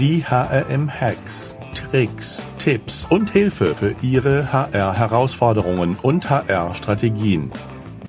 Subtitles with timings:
[0.00, 7.50] Die HRM-Hacks, Tricks, Tipps und Hilfe für Ihre HR-Herausforderungen und HR-Strategien.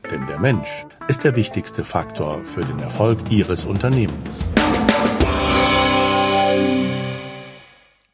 [0.09, 4.49] Denn der Mensch ist der wichtigste Faktor für den Erfolg Ihres Unternehmens.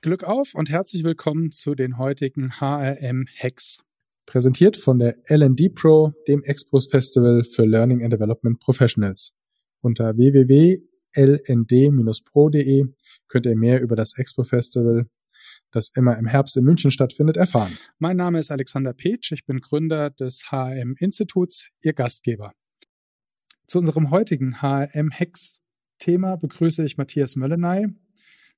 [0.01, 3.83] Glück auf und herzlich willkommen zu den heutigen HRM-Hacks.
[4.25, 9.35] Präsentiert von der LD Pro, dem Expos Festival für Learning and Development Professionals.
[9.81, 10.79] Unter www
[11.17, 12.85] lnd-pro.de
[13.27, 15.07] könnt ihr mehr über das Expo Festival,
[15.71, 17.77] das immer im Herbst in München stattfindet, erfahren.
[17.99, 22.53] Mein Name ist Alexander Petsch, ich bin Gründer des HRM Instituts, Ihr Gastgeber.
[23.67, 25.59] Zu unserem heutigen HRM Hex
[25.99, 27.87] Thema begrüße ich Matthias Möllenay.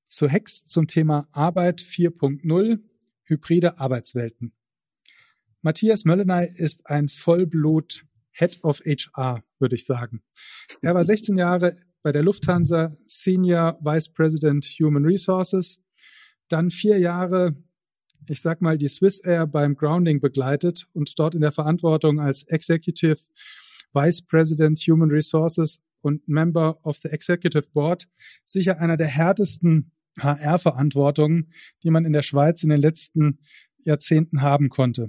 [0.06, 2.80] Zu Hex zum Thema Arbeit 4.0,
[3.24, 4.52] hybride Arbeitswelten.
[5.62, 10.22] Matthias Möllenay ist ein Vollblut Head of HR, würde ich sagen.
[10.82, 15.80] Er war 16 Jahre bei der Lufthansa Senior Vice President Human Resources,
[16.48, 17.54] dann vier Jahre,
[18.28, 22.42] ich sag mal, die Swiss Air beim Grounding begleitet und dort in der Verantwortung als
[22.44, 23.18] Executive
[23.92, 28.08] Vice President Human Resources und Member of the Executive Board
[28.44, 33.38] sicher einer der härtesten HR-Verantwortungen, die man in der Schweiz in den letzten
[33.78, 35.08] Jahrzehnten haben konnte.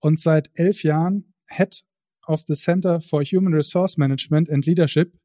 [0.00, 1.84] Und seit elf Jahren Head
[2.26, 5.16] of the Center for Human Resource Management and Leadership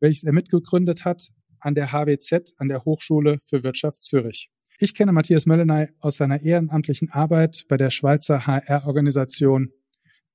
[0.00, 1.28] welches er mitgegründet hat
[1.60, 4.50] an der HWZ, an der Hochschule für Wirtschaft Zürich.
[4.78, 9.72] Ich kenne Matthias Möllenay aus seiner ehrenamtlichen Arbeit bei der Schweizer HR-Organisation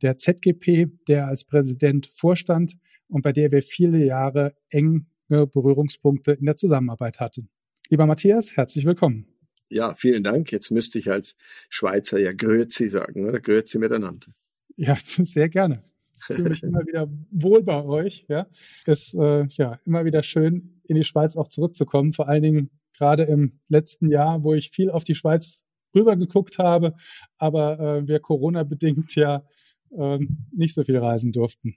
[0.02, 2.74] der ZGP, der als Präsident vorstand
[3.08, 7.50] und bei der wir viele Jahre enge Berührungspunkte in der Zusammenarbeit hatten.
[7.90, 9.28] Lieber Matthias, herzlich willkommen.
[9.70, 10.52] Ja, vielen Dank.
[10.52, 11.38] Jetzt müsste ich als
[11.70, 13.40] Schweizer ja Grüezi sagen, oder?
[13.40, 14.34] Grüezi miteinander.
[14.76, 15.84] Ja, sehr gerne
[16.24, 18.26] fühle mich immer wieder wohl bei euch.
[18.28, 18.48] Ja,
[18.86, 22.14] ist äh, ja immer wieder schön, in die Schweiz auch zurückzukommen.
[22.14, 25.64] Vor allen Dingen gerade im letzten Jahr, wo ich viel auf die Schweiz
[25.96, 26.96] rübergeguckt habe,
[27.38, 29.44] aber äh, wir Corona bedingt ja
[29.92, 30.20] äh,
[30.52, 31.76] nicht so viel reisen durften.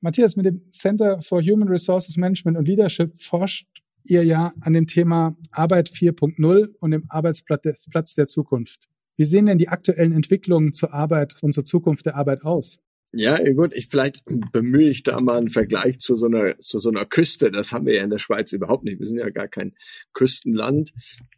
[0.00, 3.66] Matthias, mit dem Center for Human Resources Management und Leadership forscht
[4.04, 8.88] ihr ja an dem Thema Arbeit 4.0 und dem Arbeitsplatz der Zukunft.
[9.18, 12.78] Wie sehen denn die aktuellen Entwicklungen zur Arbeit und zur Zukunft der Arbeit aus?
[13.12, 16.90] Ja, gut, ich vielleicht bemühe ich da mal einen Vergleich zu so einer zu so
[16.90, 17.50] einer Küste.
[17.50, 19.00] Das haben wir ja in der Schweiz überhaupt nicht.
[19.00, 19.74] Wir sind ja gar kein
[20.12, 20.92] Küstenland.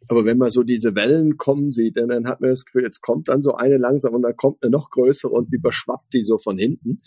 [0.09, 3.29] Aber wenn man so diese Wellen kommen sieht, dann hat man das Gefühl, jetzt kommt
[3.29, 6.57] dann so eine langsam und dann kommt eine noch größere und überschwappt die so von
[6.57, 7.01] hinten.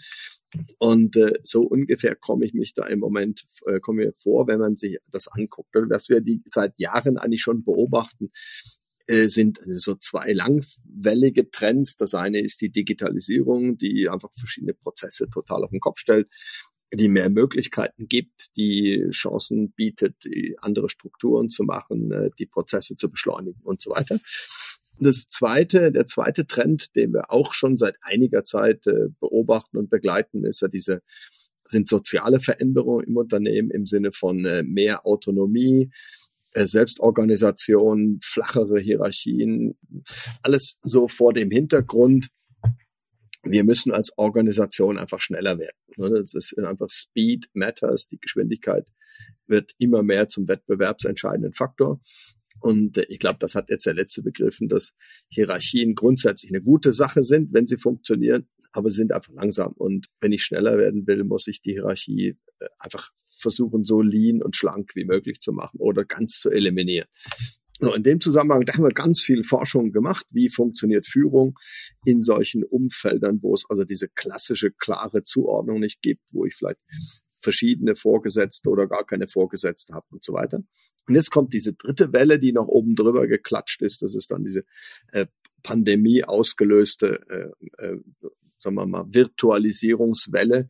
[0.78, 4.60] Und äh, so ungefähr komme ich mich da im Moment äh, komme mir vor, wenn
[4.60, 8.30] man sich das anguckt, was wir die seit Jahren eigentlich schon beobachten,
[9.06, 11.96] äh, sind so zwei langwellige Trends.
[11.96, 16.28] Das eine ist die Digitalisierung, die einfach verschiedene Prozesse total auf den Kopf stellt,
[16.92, 20.24] die mehr Möglichkeiten gibt, die Chancen bietet,
[20.58, 24.18] andere Strukturen zu machen, äh, die Prozesse zu beschleunigen und so weiter.
[24.98, 29.90] Das zweite, der zweite Trend, den wir auch schon seit einiger Zeit äh, beobachten und
[29.90, 31.02] begleiten, ist ja diese
[31.66, 34.36] sind soziale Veränderungen im Unternehmen im Sinne von
[34.66, 36.23] mehr Autonomie, äh,
[36.54, 39.76] Selbstorganisation, flachere Hierarchien,
[40.42, 42.28] alles so vor dem Hintergrund.
[43.42, 45.76] Wir müssen als Organisation einfach schneller werden.
[45.96, 46.10] Ne?
[46.10, 48.06] Das ist einfach Speed matters.
[48.06, 48.86] Die Geschwindigkeit
[49.46, 52.00] wird immer mehr zum wettbewerbsentscheidenden Faktor.
[52.60, 54.94] Und äh, ich glaube, das hat jetzt der letzte begriffen, dass
[55.28, 59.72] Hierarchien grundsätzlich eine gute Sache sind, wenn sie funktionieren, aber sind einfach langsam.
[59.72, 64.42] Und wenn ich schneller werden will, muss ich die Hierarchie äh, einfach versuchen, so lean
[64.42, 67.06] und schlank wie möglich zu machen oder ganz zu eliminieren.
[67.80, 70.26] So, in dem Zusammenhang, da haben wir ganz viel Forschung gemacht.
[70.30, 71.58] Wie funktioniert Führung
[72.04, 76.80] in solchen Umfeldern, wo es also diese klassische, klare Zuordnung nicht gibt, wo ich vielleicht
[77.38, 80.62] verschiedene Vorgesetzte oder gar keine Vorgesetzte habe und so weiter.
[81.06, 84.02] Und jetzt kommt diese dritte Welle, die noch oben drüber geklatscht ist.
[84.02, 84.64] Das ist dann diese
[85.12, 85.26] äh,
[85.62, 87.98] Pandemie ausgelöste, äh, äh,
[88.64, 90.68] sagen wir mal, Virtualisierungswelle,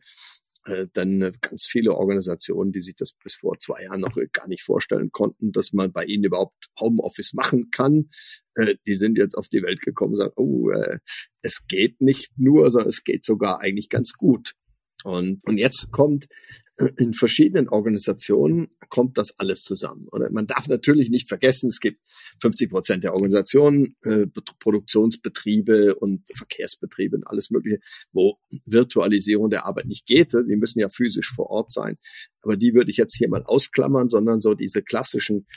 [0.65, 4.63] äh, dann ganz viele Organisationen, die sich das bis vor zwei Jahren noch gar nicht
[4.63, 8.09] vorstellen konnten, dass man bei ihnen überhaupt Homeoffice machen kann.
[8.55, 10.99] Äh, die sind jetzt auf die Welt gekommen und sagen, oh, äh,
[11.41, 14.53] es geht nicht nur, sondern es geht sogar eigentlich ganz gut.
[15.03, 16.25] Und, und jetzt kommt
[16.97, 20.07] in verschiedenen Organisationen kommt das alles zusammen.
[20.09, 22.01] Und man darf natürlich nicht vergessen, es gibt
[22.41, 24.27] 50 Prozent der Organisationen, äh,
[24.59, 27.79] Produktionsbetriebe und Verkehrsbetriebe und alles Mögliche,
[28.11, 30.33] wo Virtualisierung der Arbeit nicht geht.
[30.33, 31.95] Die müssen ja physisch vor Ort sein.
[32.41, 35.47] Aber die würde ich jetzt hier mal ausklammern, sondern so diese klassischen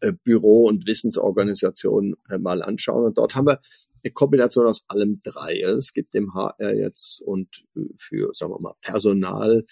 [0.00, 3.04] äh, Büro- und Wissensorganisationen äh, mal anschauen.
[3.04, 3.60] Und dort haben wir
[4.04, 5.60] eine Kombination aus allem drei.
[5.60, 9.64] Es gibt im HR jetzt und äh, für, sagen wir mal, Personal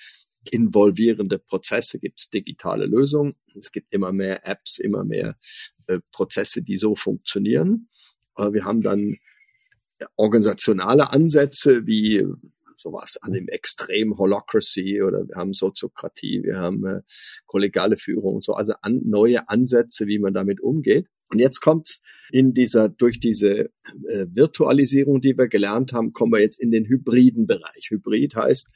[0.52, 3.34] involvierende Prozesse, gibt es digitale Lösungen.
[3.58, 5.37] Es gibt immer mehr Apps, immer mehr
[5.87, 7.88] äh, Prozesse, die so funktionieren.
[8.34, 9.16] Aber wir haben dann
[10.16, 12.25] organisationale Ansätze wie
[12.76, 17.00] sowas an dem Extrem Holocracy oder wir haben Soziokratie, wir haben äh,
[17.46, 21.08] kollegiale Führung und so, also an, neue Ansätze, wie man damit umgeht.
[21.28, 23.70] Und jetzt kommt's in dieser, durch diese
[24.08, 27.88] äh, Virtualisierung, die wir gelernt haben, kommen wir jetzt in den hybriden Bereich.
[27.90, 28.69] Hybrid heißt,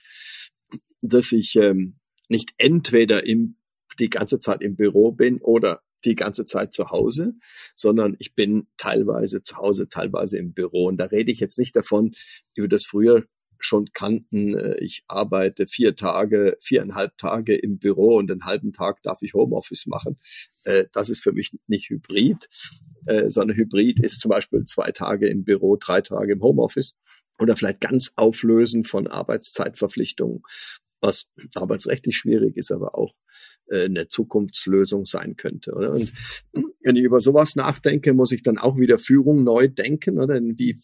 [1.02, 1.96] dass ich ähm,
[2.28, 3.56] nicht entweder im,
[3.98, 7.34] die ganze Zeit im Büro bin oder die ganze Zeit zu Hause,
[7.74, 10.86] sondern ich bin teilweise zu Hause, teilweise im Büro.
[10.86, 12.12] Und da rede ich jetzt nicht davon,
[12.54, 13.24] über das früher
[13.58, 14.56] schon kannten.
[14.56, 19.34] Äh, ich arbeite vier Tage, viereinhalb Tage im Büro und einen halben Tag darf ich
[19.34, 20.16] Homeoffice machen.
[20.64, 22.48] Äh, das ist für mich nicht Hybrid,
[23.06, 26.96] äh, sondern Hybrid ist zum Beispiel zwei Tage im Büro, drei Tage im Homeoffice
[27.40, 30.42] oder vielleicht ganz Auflösen von Arbeitszeitverpflichtungen,
[31.00, 33.14] was arbeitsrechtlich schwierig ist, aber auch
[33.70, 35.72] eine Zukunftslösung sein könnte.
[35.72, 35.92] Oder?
[35.92, 36.12] Und
[36.82, 40.40] wenn ich über sowas nachdenke, muss ich dann auch wieder Führung neu denken, oder?
[40.40, 40.76] Wie,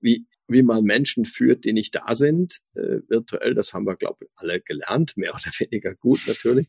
[0.00, 3.54] wie wie man Menschen führt, die nicht da sind, äh, virtuell.
[3.54, 6.68] Das haben wir, glaube ich, alle gelernt, mehr oder weniger gut natürlich.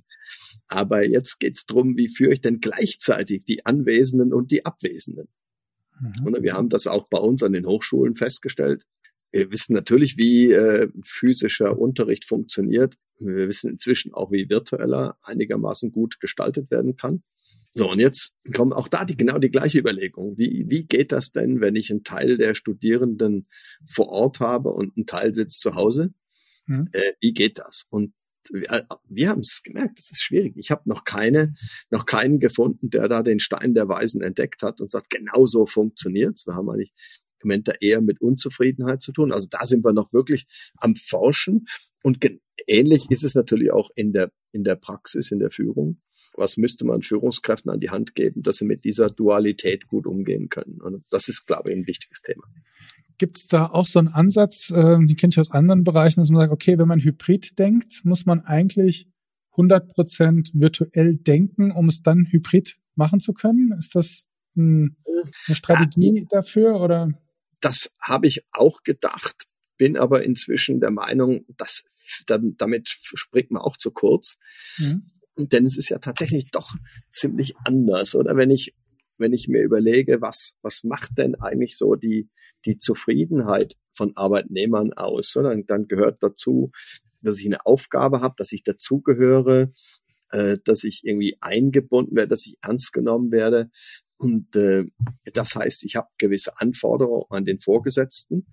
[0.67, 5.27] Aber jetzt geht's drum, wie führe ich denn gleichzeitig die Anwesenden und die Abwesenden?
[5.99, 6.25] Mhm.
[6.25, 8.83] Und wir haben das auch bei uns an den Hochschulen festgestellt.
[9.31, 12.95] Wir wissen natürlich, wie äh, physischer Unterricht funktioniert.
[13.19, 17.23] Wir wissen inzwischen auch, wie virtueller einigermaßen gut gestaltet werden kann.
[17.73, 20.37] So, und jetzt kommen auch da die, genau die gleiche Überlegung.
[20.37, 23.47] Wie, wie geht das denn, wenn ich einen Teil der Studierenden
[23.85, 26.13] vor Ort habe und ein Teil sitzt zu Hause?
[26.65, 26.89] Mhm.
[26.93, 27.85] Äh, wie geht das?
[27.89, 28.13] Und
[28.51, 30.53] wir, äh, wir haben es gemerkt, das ist schwierig.
[30.57, 31.53] Ich habe noch keine,
[31.91, 35.65] noch keinen gefunden, der da den Stein der Weisen entdeckt hat und sagt, genau so
[35.65, 36.47] funktioniert's.
[36.47, 36.93] Wir haben eigentlich
[37.43, 39.31] da eher mit Unzufriedenheit zu tun.
[39.31, 40.45] Also da sind wir noch wirklich
[40.77, 41.65] am Forschen.
[42.03, 42.25] Und
[42.67, 46.01] ähnlich ist es natürlich auch in der, in der Praxis, in der Führung
[46.37, 50.49] was müsste man Führungskräften an die Hand geben, dass sie mit dieser Dualität gut umgehen
[50.49, 50.79] können.
[50.81, 52.43] Und das ist, glaube ich, ein wichtiges Thema.
[53.17, 56.29] Gibt es da auch so einen Ansatz, äh, die kenne ich aus anderen Bereichen, dass
[56.29, 59.09] man sagt, okay, wenn man hybrid denkt, muss man eigentlich
[59.53, 63.73] 100 Prozent virtuell denken, um es dann hybrid machen zu können?
[63.77, 64.97] Ist das ein,
[65.47, 67.09] eine Strategie ja, dafür oder?
[67.67, 69.43] Das habe ich auch gedacht,
[69.75, 71.83] bin aber inzwischen der Meinung, dass
[72.25, 74.37] damit springt man auch zu kurz.
[74.77, 75.11] Mhm.
[75.37, 76.75] Denn es ist ja tatsächlich doch
[77.09, 78.37] ziemlich anders, oder?
[78.37, 78.73] Wenn ich,
[79.17, 82.29] wenn ich mir überlege, was, was macht denn eigentlich so die,
[82.63, 85.49] die Zufriedenheit von Arbeitnehmern aus, oder?
[85.49, 86.71] Dann, dann gehört dazu,
[87.19, 89.73] dass ich eine Aufgabe habe, dass ich dazugehöre,
[90.29, 93.69] äh, dass ich irgendwie eingebunden werde, dass ich ernst genommen werde.
[94.17, 94.85] Und äh,
[95.33, 98.47] das heißt, ich habe gewisse Anforderungen an den Vorgesetzten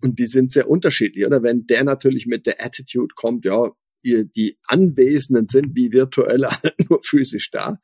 [0.00, 1.26] und die sind sehr unterschiedlich.
[1.26, 3.70] Oder wenn der natürlich mit der Attitude kommt, ja,
[4.02, 6.48] ihr, die Anwesenden sind wie virtuelle
[6.88, 7.78] nur physisch da,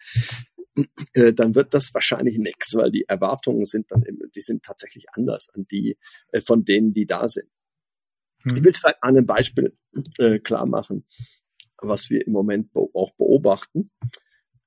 [1.15, 4.05] äh, dann wird das wahrscheinlich nichts, weil die Erwartungen sind dann,
[4.35, 5.99] die sind tatsächlich anders an die
[6.33, 7.49] äh, von denen, die da sind.
[8.49, 8.57] Hm.
[8.57, 9.77] Ich will es vielleicht an einem Beispiel
[10.19, 11.07] äh, klar machen,
[11.79, 13.91] was wir im Moment be auch beobachten.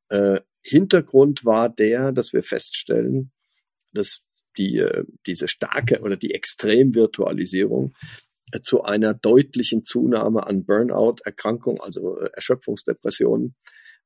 [0.10, 3.31] Äh, Hintergrund war der, dass wir feststellen,
[3.92, 4.21] dass
[4.57, 7.94] die, äh, diese starke oder die Extremvirtualisierung
[8.62, 13.55] zu einer deutlichen Zunahme an Burnout-Erkrankungen, also äh, Erschöpfungsdepressionen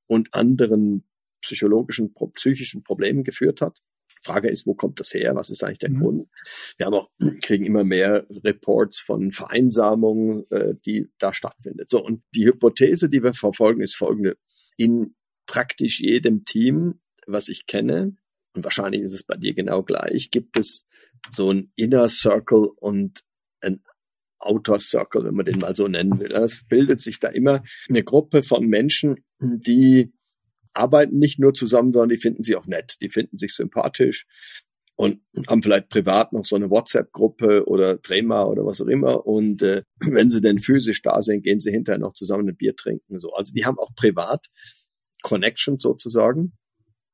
[0.08, 1.06] und anderen
[1.42, 3.82] psychologischen, psychischen Problemen geführt hat.
[4.24, 5.36] Frage ist, wo kommt das her?
[5.36, 6.00] Was ist eigentlich der mhm.
[6.00, 6.30] Grund?
[6.78, 7.10] Wir haben auch,
[7.42, 11.90] kriegen immer mehr Reports von Vereinsamungen, äh, die da stattfindet.
[11.90, 12.04] So.
[12.04, 14.38] Und die Hypothese, die wir verfolgen, ist folgende.
[14.78, 15.16] In
[15.48, 18.16] praktisch jedem Team, was ich kenne,
[18.58, 20.88] und wahrscheinlich ist es bei dir genau gleich, gibt es
[21.32, 23.24] so ein Inner Circle und
[23.62, 23.84] ein
[24.40, 26.32] Outer Circle, wenn man den mal so nennen will.
[26.32, 30.14] Es bildet sich da immer eine Gruppe von Menschen, die
[30.74, 34.28] arbeiten nicht nur zusammen, sondern die finden sie auch nett, die finden sich sympathisch
[34.96, 39.28] und haben vielleicht privat noch so eine WhatsApp-Gruppe oder Trema oder was auch immer.
[39.28, 42.76] Und äh, wenn sie denn physisch da sind, gehen sie hinterher noch zusammen ein Bier
[42.76, 43.20] trinken.
[43.20, 43.32] So.
[43.34, 44.48] Also die haben auch privat
[45.22, 46.54] Connections sozusagen.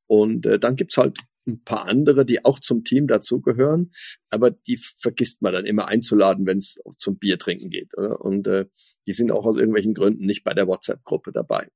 [0.08, 1.18] Und äh, dann gibt's halt
[1.48, 3.92] ein paar andere, die auch zum Team dazugehören,
[4.30, 7.98] aber die vergisst man dann immer einzuladen, wenn es zum Bier trinken geht.
[7.98, 8.22] Oder?
[8.22, 8.66] Und äh,
[9.08, 11.68] die sind auch aus irgendwelchen Gründen nicht bei der WhatsApp-Gruppe dabei.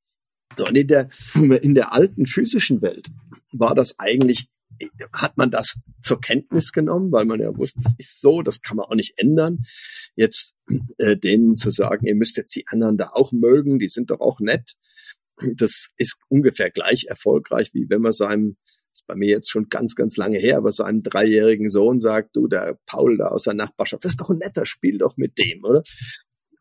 [0.57, 3.09] So, und in der, in der alten physischen Welt
[3.51, 4.47] war das eigentlich,
[5.11, 8.77] hat man das zur Kenntnis genommen, weil man ja wusste, das ist so, das kann
[8.77, 9.59] man auch nicht ändern.
[10.15, 10.55] Jetzt
[10.97, 14.19] äh, denen zu sagen, ihr müsst jetzt die anderen da auch mögen, die sind doch
[14.19, 14.73] auch nett.
[15.55, 18.57] Das ist ungefähr gleich erfolgreich, wie wenn man seinem
[18.97, 22.35] ist bei mir jetzt schon ganz, ganz lange her, aber so einem dreijährigen Sohn sagt,
[22.35, 25.37] du, der Paul da aus der Nachbarschaft, das ist doch ein netter, spiel doch mit
[25.37, 25.83] dem, oder?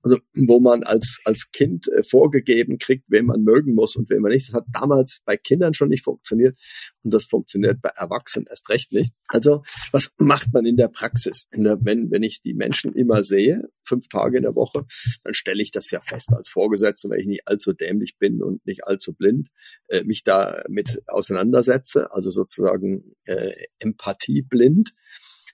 [0.06, 4.20] Also wo man als, als Kind äh, vorgegeben kriegt, wen man mögen muss und wen
[4.20, 4.46] man nicht.
[4.46, 6.56] Das hat damals bei Kindern schon nicht funktioniert
[7.02, 9.12] und das funktioniert bei Erwachsenen erst recht nicht.
[9.26, 11.48] Also was macht man in der Praxis?
[11.50, 14.86] In der, wenn, wenn ich die Menschen immer sehe, fünf Tage in der Woche,
[15.24, 18.64] dann stelle ich das ja fest als Vorgesetzter, weil ich nicht allzu dämlich bin und
[18.64, 19.48] nicht allzu blind,
[19.88, 24.92] äh, mich da mit auseinandersetze, also sozusagen äh, empathieblind,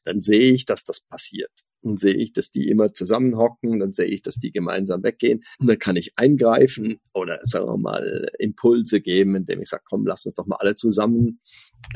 [0.04, 1.52] dann sehe ich, dass das passiert.
[1.82, 5.42] Dann sehe ich, dass die immer zusammenhocken, dann sehe ich, dass die gemeinsam weggehen.
[5.58, 10.06] Und dann kann ich eingreifen oder sagen wir mal Impulse geben, indem ich sage, komm,
[10.06, 11.40] lass uns doch mal alle zusammen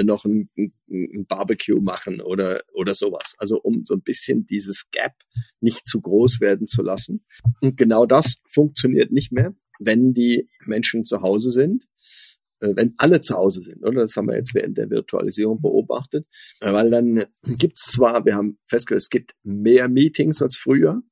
[0.03, 0.51] noch ein,
[0.89, 3.35] ein Barbecue machen oder, oder sowas.
[3.39, 5.15] Also um so ein bisschen dieses Gap
[5.61, 7.25] nicht zu groß werden zu lassen.
[7.61, 11.87] Und genau das funktioniert nicht mehr, wenn die Menschen zu Hause sind
[12.61, 14.03] wenn alle zu Hause sind, oder?
[14.03, 16.27] Das haben wir jetzt während der Virtualisierung beobachtet.
[16.61, 17.25] Äh, weil dann
[17.59, 21.03] gibt's zwar, wir haben festgestellt, es gibt mehr Meetings als früher,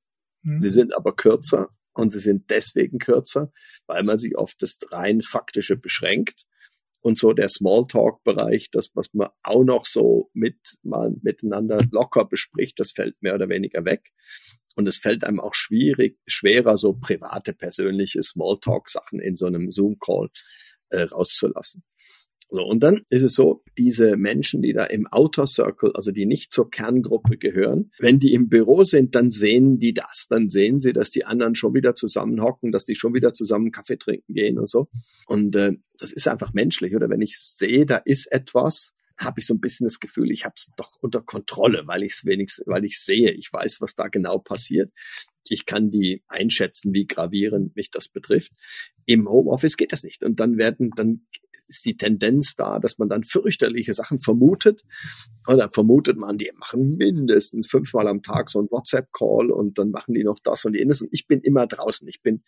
[0.43, 0.61] mhm.
[0.61, 3.53] sie sind aber kürzer und sie sind deswegen kürzer,
[3.87, 6.45] weil man sich auf das rein faktische beschränkt.
[7.01, 12.81] Und so der Smalltalk-Bereich, das, was man auch noch so mit mal miteinander locker bespricht,
[12.81, 14.13] das fällt mehr oder weniger weg.
[14.75, 20.31] Und es fällt einem auch schwierig, schwerer, so private, persönliche Smalltalk-Sachen in so einem Zoom-Call
[20.95, 21.83] äh, rauszulassen.
[22.51, 26.27] So, und dann ist es so, diese Menschen, die da im Outer Circle, also die
[26.27, 30.27] nicht zur Kerngruppe gehören, wenn die im Büro sind, dann sehen die das.
[30.29, 33.97] Dann sehen sie, dass die anderen schon wieder zusammenhocken, dass die schon wieder zusammen Kaffee
[33.97, 34.89] trinken gehen und so.
[35.27, 36.95] Und äh, das ist einfach menschlich.
[36.95, 40.45] Oder wenn ich sehe, da ist etwas, habe ich so ein bisschen das Gefühl, ich
[40.45, 43.95] habe es doch unter Kontrolle, weil ich es wenigstens, weil ich sehe, ich weiß, was
[43.95, 44.91] da genau passiert.
[45.49, 48.53] Ich kann die einschätzen, wie gravierend mich das betrifft.
[49.07, 50.25] Im Homeoffice geht das nicht.
[50.25, 51.27] Und dann werden, dann
[51.67, 54.85] ist die Tendenz da, dass man dann fürchterliche Sachen vermutet.
[55.47, 59.91] Und dann vermutet man, die machen mindestens fünfmal am Tag so ein WhatsApp-Call und dann
[59.91, 61.03] machen die noch das und jenes.
[61.03, 62.07] Und ich bin immer draußen.
[62.09, 62.43] Ich bin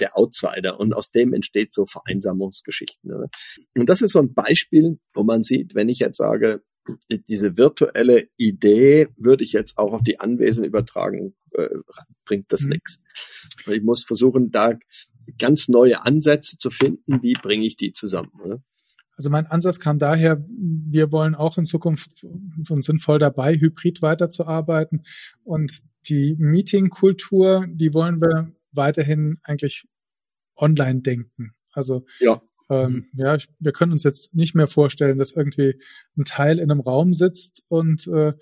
[0.00, 0.80] der Outsider.
[0.80, 3.10] Und aus dem entsteht so Vereinsamungsgeschichten.
[3.10, 3.28] Ne?
[3.76, 6.62] Und das ist so ein Beispiel, wo man sieht, wenn ich jetzt sage,
[7.28, 11.68] diese virtuelle Idee würde ich jetzt auch auf die Anwesen übertragen, äh,
[12.24, 12.70] bringt das mhm.
[12.70, 13.00] nichts.
[13.66, 14.78] Ich muss versuchen, da
[15.38, 18.32] ganz neue Ansätze zu finden, wie bringe ich die zusammen.
[18.42, 18.62] Oder?
[19.16, 24.02] Also mein Ansatz kam daher, wir wollen auch in Zukunft und sind voll dabei, hybrid
[24.02, 25.04] weiterzuarbeiten.
[25.44, 29.86] Und die Meeting-Kultur, die wollen wir weiterhin eigentlich
[30.56, 31.54] online denken.
[31.72, 32.42] Also ja.
[32.72, 35.80] Ähm, ja, ich, wir können uns jetzt nicht mehr vorstellen, dass irgendwie
[36.16, 38.32] ein Teil in einem Raum sitzt und äh,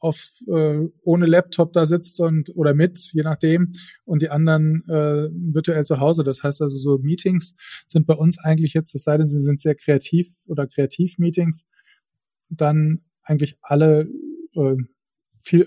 [0.00, 3.70] auf äh, ohne Laptop da sitzt und oder mit, je nachdem,
[4.04, 6.22] und die anderen äh, virtuell zu Hause.
[6.22, 7.54] Das heißt also, so Meetings
[7.86, 11.66] sind bei uns eigentlich jetzt, es sei denn, sie sind sehr kreativ oder Kreativ-Meetings,
[12.48, 14.08] dann eigentlich alle
[14.54, 14.76] äh,
[15.40, 15.66] viel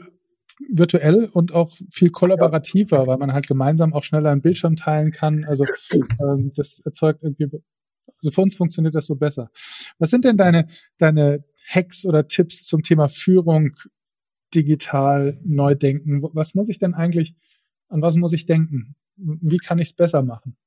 [0.69, 5.43] virtuell und auch viel kollaborativer, weil man halt gemeinsam auch schneller einen Bildschirm teilen kann.
[5.43, 5.65] Also
[6.21, 7.49] ähm, das erzeugt irgendwie
[8.21, 9.51] also für uns funktioniert das so besser.
[9.99, 13.73] Was sind denn deine, deine Hacks oder Tipps zum Thema Führung
[14.53, 16.21] digital neu denken?
[16.33, 17.35] Was muss ich denn eigentlich,
[17.87, 18.95] an was muss ich denken?
[19.15, 20.57] Wie kann ich es besser machen?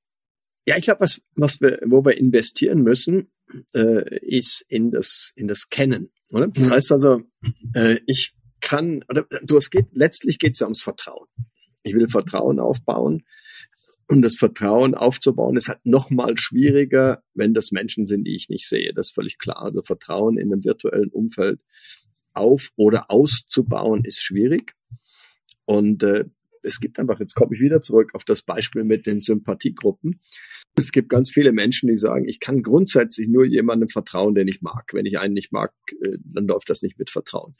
[0.67, 3.31] Ja, ich glaube, was, was wir, wo wir investieren müssen,
[3.75, 6.11] äh, ist in das, in das Kennen.
[6.31, 6.49] Oder?
[6.49, 7.23] Das heißt also,
[7.75, 11.29] äh, ich kann, oder du, es geht, letztlich geht es ja ums Vertrauen.
[11.83, 13.25] Ich will Vertrauen aufbauen.
[14.09, 18.49] Und das Vertrauen aufzubauen ist halt noch mal schwieriger, wenn das Menschen sind, die ich
[18.49, 18.93] nicht sehe.
[18.95, 19.63] Das ist völlig klar.
[19.63, 21.61] Also Vertrauen in einem virtuellen Umfeld
[22.35, 24.75] auf oder auszubauen ist schwierig.
[25.65, 26.25] Und äh,
[26.65, 30.21] es gibt einfach, jetzt komme ich wieder zurück auf das Beispiel mit den Sympathiegruppen.
[30.77, 34.61] Es gibt ganz viele Menschen, die sagen, ich kann grundsätzlich nur jemandem vertrauen, den ich
[34.63, 34.91] mag.
[34.93, 37.55] Wenn ich einen nicht mag, äh, dann läuft das nicht mit Vertrauen.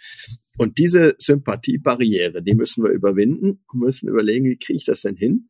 [0.59, 5.17] Und diese Sympathiebarriere, die müssen wir überwinden und müssen überlegen, wie kriege ich das denn
[5.17, 5.49] hin?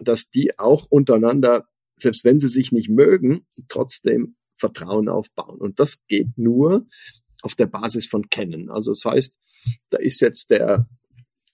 [0.00, 5.58] Dass die auch untereinander, selbst wenn sie sich nicht mögen, trotzdem Vertrauen aufbauen.
[5.60, 6.86] Und das geht nur
[7.42, 8.70] auf der Basis von Kennen.
[8.70, 9.38] Also das heißt,
[9.90, 10.86] da ist jetzt der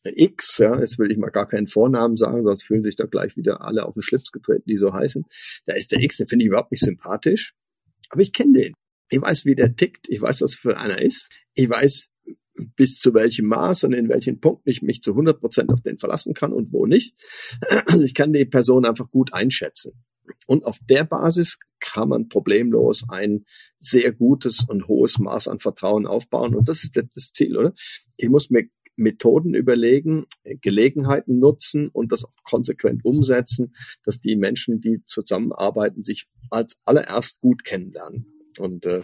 [0.04, 3.36] X, ja, jetzt will ich mal gar keinen Vornamen sagen, sonst fühlen sich da gleich
[3.36, 5.24] wieder alle auf den Schlips getreten, die so heißen.
[5.66, 7.54] Da ist der X, den finde ich überhaupt nicht sympathisch,
[8.10, 8.74] aber ich kenne den.
[9.08, 12.08] Ich weiß, wie der tickt, ich weiß, was für einer ist, ich weiß,
[12.76, 15.98] bis zu welchem Maß und in welchen Punkten ich mich zu 100 Prozent auf den
[15.98, 17.16] verlassen kann und wo nicht.
[17.86, 19.92] Also ich kann die Person einfach gut einschätzen.
[20.46, 23.44] Und auf der Basis kann man problemlos ein
[23.78, 26.54] sehr gutes und hohes Maß an Vertrauen aufbauen.
[26.54, 27.72] Und das ist das Ziel, oder?
[28.16, 28.64] Ich muss mir
[28.96, 30.25] Methoden überlegen,
[30.62, 33.72] Gelegenheiten nutzen und das auch konsequent umsetzen,
[34.04, 38.26] dass die Menschen, die zusammenarbeiten, sich als allererst gut kennenlernen.
[38.58, 39.02] Und äh,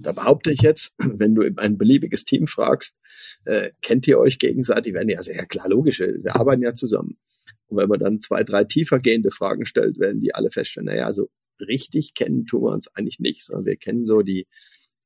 [0.00, 2.96] da behaupte ich jetzt, wenn du ein beliebiges Team fragst,
[3.44, 4.94] äh, kennt ihr euch gegenseitig?
[4.94, 7.18] Werden ja, ja klar, logisch, wir arbeiten ja zusammen.
[7.66, 11.28] Und wenn man dann zwei, drei tiefergehende Fragen stellt, werden die alle feststellen, naja, also
[11.60, 14.46] richtig kennen tun wir uns eigentlich nicht, sondern wir kennen so die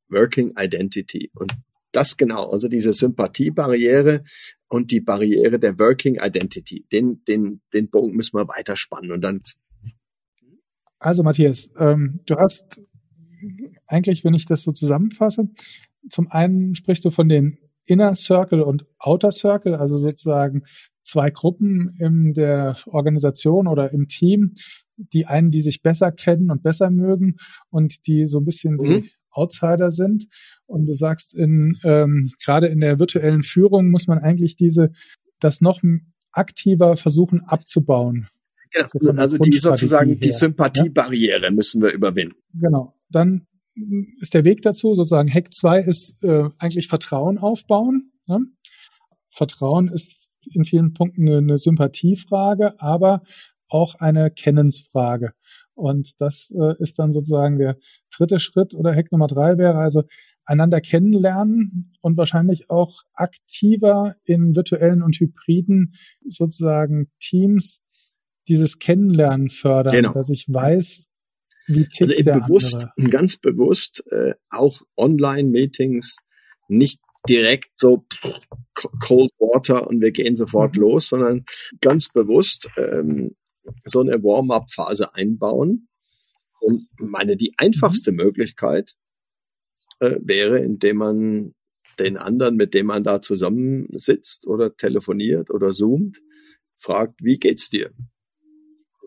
[0.08, 1.30] Working Identity.
[1.34, 1.52] Und
[1.92, 4.22] das genau, also diese Sympathiebarriere
[4.68, 6.86] und die Barriere der Working Identity.
[6.90, 9.42] Den, den, den Bogen müssen wir weiterspannen und dann.
[10.98, 12.80] Also Matthias, ähm, du hast
[13.86, 15.48] eigentlich, wenn ich das so zusammenfasse,
[16.08, 20.62] zum einen sprichst du von den Inner Circle und Outer Circle, also sozusagen
[21.02, 24.54] zwei Gruppen in der Organisation oder im Team,
[24.96, 27.36] die einen, die sich besser kennen und besser mögen
[27.70, 28.84] und die so ein bisschen mhm.
[28.84, 30.26] die Outsider sind.
[30.66, 34.90] Und du sagst, in ähm, gerade in der virtuellen Führung muss man eigentlich diese
[35.40, 35.80] das noch
[36.30, 38.28] aktiver versuchen abzubauen.
[38.70, 41.50] Genau, so also die sozusagen die Sympathiebarriere ja?
[41.50, 42.36] müssen wir überwinden.
[42.54, 42.94] Genau.
[43.12, 43.46] Dann
[44.20, 48.12] ist der Weg dazu, sozusagen Hack 2 ist äh, eigentlich Vertrauen aufbauen.
[48.26, 48.40] Ne?
[49.28, 53.22] Vertrauen ist in vielen Punkten eine, eine Sympathiefrage, aber
[53.68, 55.32] auch eine Kennensfrage.
[55.74, 57.78] Und das äh, ist dann sozusagen der
[58.14, 60.02] dritte Schritt oder Hack Nummer drei wäre also
[60.44, 65.94] einander kennenlernen und wahrscheinlich auch aktiver in virtuellen und hybriden
[66.26, 67.82] sozusagen Teams
[68.48, 70.12] dieses Kennenlernen fördern, genau.
[70.12, 71.08] dass ich weiß,
[71.68, 73.10] also der bewusst, andere.
[73.10, 76.16] ganz bewusst äh, auch Online-Meetings
[76.68, 78.04] nicht direkt so
[79.00, 80.82] Cold Water und wir gehen sofort mhm.
[80.82, 81.44] los, sondern
[81.80, 83.36] ganz bewusst ähm,
[83.84, 85.88] so eine Warm-up-Phase einbauen.
[86.60, 88.18] Und meine, die einfachste mhm.
[88.18, 88.94] Möglichkeit
[90.00, 91.54] äh, wäre, indem man
[91.98, 96.18] den anderen, mit dem man da zusammensitzt oder telefoniert oder zoomt,
[96.76, 97.92] fragt, wie geht's dir?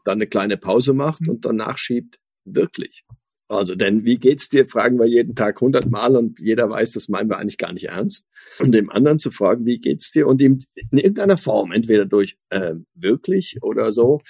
[0.05, 1.29] Dann eine kleine Pause macht mhm.
[1.29, 3.05] und danach schiebt, wirklich.
[3.47, 7.29] Also, denn wie geht's dir, fragen wir jeden Tag hundertmal und jeder weiß, das meinen
[7.29, 8.25] wir eigentlich gar nicht ernst.
[8.57, 10.59] Und dem anderen zu fragen, wie geht's dir und ihm
[10.89, 14.21] in irgendeiner Form, entweder durch äh, wirklich oder so,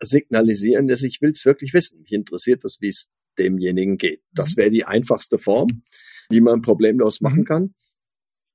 [0.00, 2.00] signalisieren, dass ich will's wirklich wissen.
[2.02, 4.22] Mich interessiert das, wie es demjenigen geht.
[4.34, 4.56] Das mhm.
[4.56, 5.68] wäre die einfachste Form,
[6.32, 7.46] die man problemlos machen mhm.
[7.46, 7.74] kann.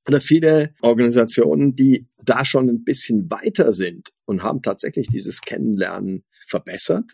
[0.08, 6.26] Oder viele Organisationen, die da schon ein bisschen weiter sind und haben tatsächlich dieses Kennenlernen
[6.48, 7.14] verbessert,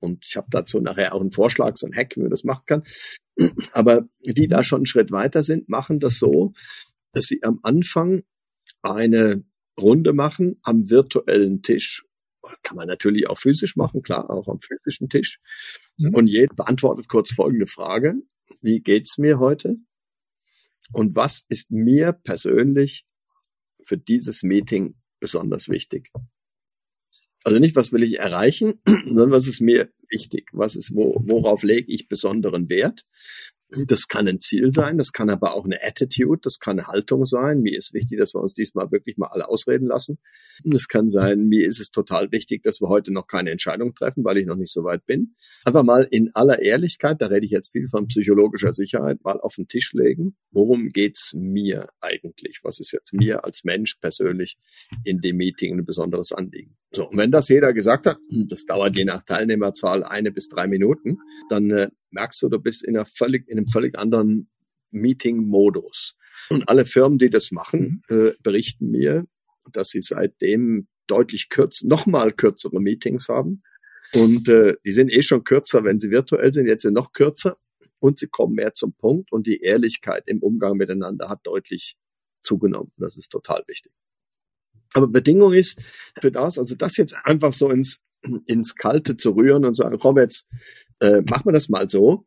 [0.00, 2.64] und ich habe dazu nachher auch einen Vorschlag, so ein Hack, wie man das machen
[2.66, 2.82] kann.
[3.72, 6.52] Aber die da schon einen Schritt weiter sind, machen das so,
[7.12, 8.22] dass sie am Anfang
[8.82, 9.44] eine
[9.78, 12.04] Runde machen am virtuellen Tisch.
[12.62, 15.40] Kann man natürlich auch physisch machen, klar, auch am physischen Tisch.
[15.96, 16.14] Mhm.
[16.14, 18.14] Und jeder beantwortet kurz folgende Frage.
[18.60, 19.76] Wie geht's mir heute?
[20.92, 23.06] Und was ist mir persönlich
[23.82, 26.10] für dieses Meeting besonders wichtig?
[27.44, 31.62] Also nicht, was will ich erreichen, sondern was ist mir wichtig, was ist, wo, worauf
[31.62, 33.02] lege ich besonderen Wert.
[33.70, 37.26] Das kann ein Ziel sein, das kann aber auch eine Attitude, das kann eine Haltung
[37.26, 37.60] sein.
[37.60, 40.18] Mir ist wichtig, dass wir uns diesmal wirklich mal alle ausreden lassen.
[40.64, 44.24] Das kann sein, mir ist es total wichtig, dass wir heute noch keine Entscheidung treffen,
[44.24, 45.34] weil ich noch nicht so weit bin.
[45.66, 49.56] Aber mal in aller Ehrlichkeit, da rede ich jetzt viel von psychologischer Sicherheit, mal auf
[49.56, 50.38] den Tisch legen.
[50.50, 52.60] Worum geht's mir eigentlich?
[52.62, 54.56] Was ist jetzt mir als Mensch persönlich
[55.04, 56.77] in dem Meeting ein besonderes Anliegen?
[56.90, 60.66] So, und wenn das jeder gesagt hat, das dauert je nach Teilnehmerzahl eine bis drei
[60.66, 61.18] Minuten,
[61.50, 64.48] dann äh, merkst du, du bist in, einer völlig, in einem völlig anderen
[64.90, 66.16] Meeting-Modus.
[66.48, 69.26] Und alle Firmen, die das machen, äh, berichten mir,
[69.72, 73.62] dass sie seitdem deutlich kürzer, nochmal kürzere Meetings haben.
[74.14, 77.58] Und äh, die sind eh schon kürzer, wenn sie virtuell sind, jetzt sind noch kürzer
[77.98, 81.96] und sie kommen mehr zum Punkt und die Ehrlichkeit im Umgang miteinander hat deutlich
[82.40, 82.92] zugenommen.
[82.96, 83.92] Das ist total wichtig.
[84.94, 85.80] Aber Bedingung ist
[86.20, 88.02] für das, also das jetzt einfach so ins,
[88.46, 90.48] ins Kalte zu rühren und sagen, jetzt,
[91.00, 92.26] äh, machen wir das mal so,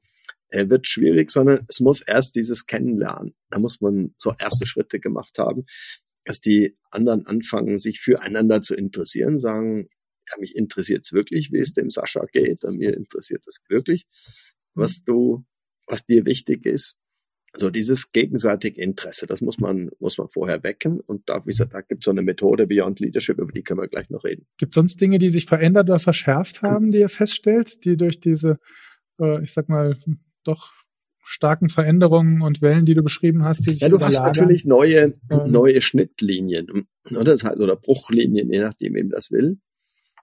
[0.50, 3.34] äh, wird schwierig, sondern es muss erst dieses Kennenlernen.
[3.50, 5.66] Da muss man so erste Schritte gemacht haben,
[6.24, 9.90] dass die anderen anfangen, sich füreinander zu interessieren, sagen,
[10.30, 14.06] ja, mich interessiert's wirklich, wie es dem Sascha geht, mir interessiert es wirklich,
[14.74, 15.46] was du,
[15.88, 16.96] was dir wichtig ist.
[17.54, 21.02] Also dieses gegenseitige Interesse, das muss man, muss man vorher wecken.
[21.02, 23.82] Und da, wie gesagt, da gibt es so eine Methode Beyond Leadership, über die können
[23.82, 24.46] wir gleich noch reden.
[24.58, 28.22] Gibt es sonst Dinge, die sich verändert oder verschärft haben, die ihr feststellt, die durch
[28.22, 28.58] diese,
[29.20, 29.98] äh, ich sag mal,
[30.46, 30.72] doch
[31.24, 35.14] starken Veränderungen und Wellen, die du beschrieben hast, die sich Ja, du hast natürlich neue,
[35.30, 36.68] ähm, neue Schnittlinien,
[37.10, 37.24] oder?
[37.24, 39.60] Das heißt, oder Bruchlinien, je nachdem, wem das will.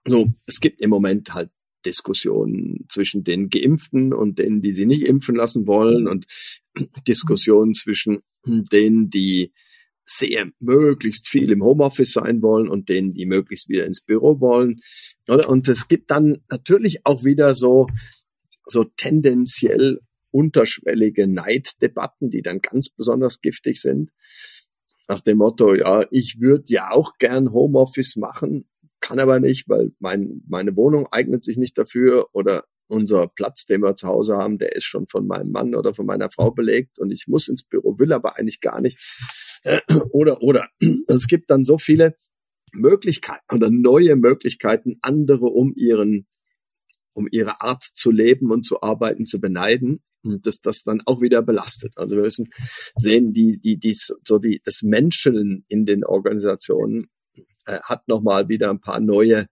[0.06, 1.50] So, es gibt im Moment halt
[1.88, 6.26] Diskussionen zwischen den Geimpften und denen, die sie nicht impfen lassen wollen und
[7.08, 9.52] Diskussionen zwischen denen, die
[10.04, 14.80] sehr möglichst viel im Homeoffice sein wollen und denen, die möglichst wieder ins Büro wollen.
[15.26, 17.88] Und es gibt dann natürlich auch wieder so,
[18.64, 24.10] so tendenziell unterschwellige Neiddebatten, die dann ganz besonders giftig sind.
[25.08, 28.66] Nach dem Motto, ja, ich würde ja auch gern Homeoffice machen,
[29.00, 33.82] kann aber nicht, weil mein, meine Wohnung eignet sich nicht dafür oder unser Platz, den
[33.82, 36.98] wir zu Hause haben, der ist schon von meinem Mann oder von meiner Frau belegt
[36.98, 38.98] und ich muss ins Büro, will aber eigentlich gar nicht.
[40.12, 40.68] Oder, oder.
[41.08, 42.14] Es gibt dann so viele
[42.72, 46.28] Möglichkeiten oder neue Möglichkeiten, andere um ihren,
[47.12, 51.42] um ihre Art zu leben und zu arbeiten zu beneiden, dass das dann auch wieder
[51.42, 51.92] belastet.
[51.96, 52.48] Also wir müssen
[52.96, 57.08] sehen, die, die, die, so die, das Menschen in den Organisationen
[57.68, 59.46] äh, hat nochmal wieder ein paar neue,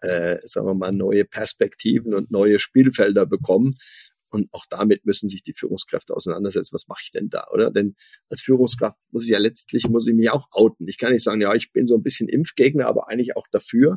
[0.00, 3.76] äh, sagen wir mal, neue Perspektiven und neue Spielfelder bekommen.
[4.32, 6.72] Und auch damit müssen sich die Führungskräfte auseinandersetzen.
[6.72, 7.72] Was mache ich denn da, oder?
[7.72, 7.96] Denn
[8.28, 10.86] als Führungskraft muss ich ja letztlich, muss ich mich auch outen.
[10.88, 13.94] Ich kann nicht sagen, ja, ich bin so ein bisschen Impfgegner, aber eigentlich auch dafür.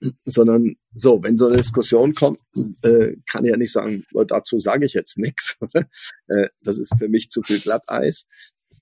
[0.24, 2.40] Sondern so, wenn so eine Diskussion kommt,
[2.82, 5.56] äh, kann ich ja nicht sagen, dazu sage ich jetzt nichts.
[6.30, 8.26] Äh, das ist für mich zu viel Glatteis.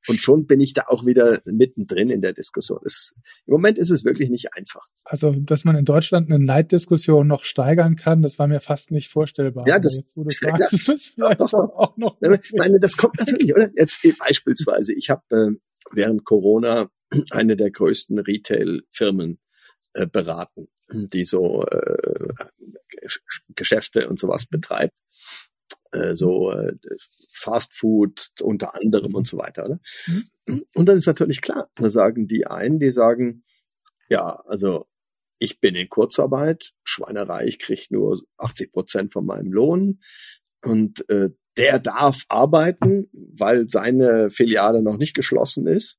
[0.09, 2.81] Und schon bin ich da auch wieder mittendrin in der Diskussion.
[2.85, 3.15] Es,
[3.47, 4.87] Im Moment ist es wirklich nicht einfach.
[5.05, 9.11] Also, dass man in Deutschland eine Neiddiskussion noch steigern kann, das war mir fast nicht
[9.11, 9.67] vorstellbar.
[9.67, 12.17] Ja, das, jetzt, wo du sagst, ja, ist das vielleicht doch, doch, auch noch.
[12.21, 13.71] Ich meine, das kommt natürlich, oder?
[13.77, 15.51] Jetzt beispielsweise, ich habe äh,
[15.93, 16.89] während Corona
[17.31, 19.39] eine der größten Retail-Firmen
[19.95, 22.29] äh, beraten, die so äh,
[23.55, 24.95] Geschäfte und sowas betreibt.
[25.93, 26.75] Äh, so äh,
[27.33, 29.69] Fast Food unter anderem und so weiter.
[29.69, 29.81] Ne?
[30.07, 30.65] Mhm.
[30.75, 33.45] Und dann ist natürlich klar, da sagen die einen, die sagen,
[34.09, 34.87] ja, also
[35.39, 40.01] ich bin in Kurzarbeit, Schweinerei, ich kriege nur 80 Prozent von meinem Lohn
[40.65, 45.99] und äh, der darf arbeiten, weil seine Filiale noch nicht geschlossen ist.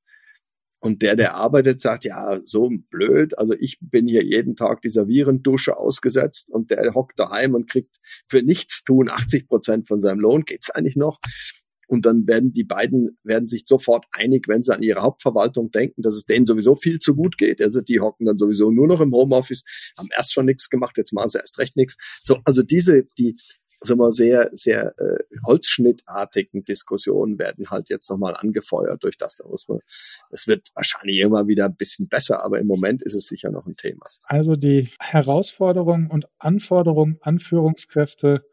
[0.80, 5.08] Und der, der arbeitet, sagt, ja, so blöd, also ich bin hier jeden Tag dieser
[5.08, 10.20] Virendusche ausgesetzt und der hockt daheim und kriegt für nichts tun 80 Prozent von seinem
[10.20, 10.44] Lohn.
[10.46, 11.20] Geht's eigentlich noch?
[11.88, 16.02] Und dann werden die beiden, werden sich sofort einig, wenn sie an ihre Hauptverwaltung denken,
[16.02, 17.62] dass es denen sowieso viel zu gut geht.
[17.62, 19.64] Also die hocken dann sowieso nur noch im Homeoffice,
[19.98, 22.22] haben erst schon nichts gemacht, jetzt machen sie erst recht nichts.
[22.24, 23.38] So, also diese, die,
[23.78, 29.38] sagen wir, sehr, sehr äh, holzschnittartigen Diskussionen werden halt jetzt nochmal angefeuert durch das.
[29.38, 29.80] Da muss man,
[30.32, 33.66] es wird wahrscheinlich immer wieder ein bisschen besser, aber im Moment ist es sicher noch
[33.66, 34.06] ein Thema.
[34.24, 38.44] Also die Herausforderungen und Anforderungen an Führungskräfte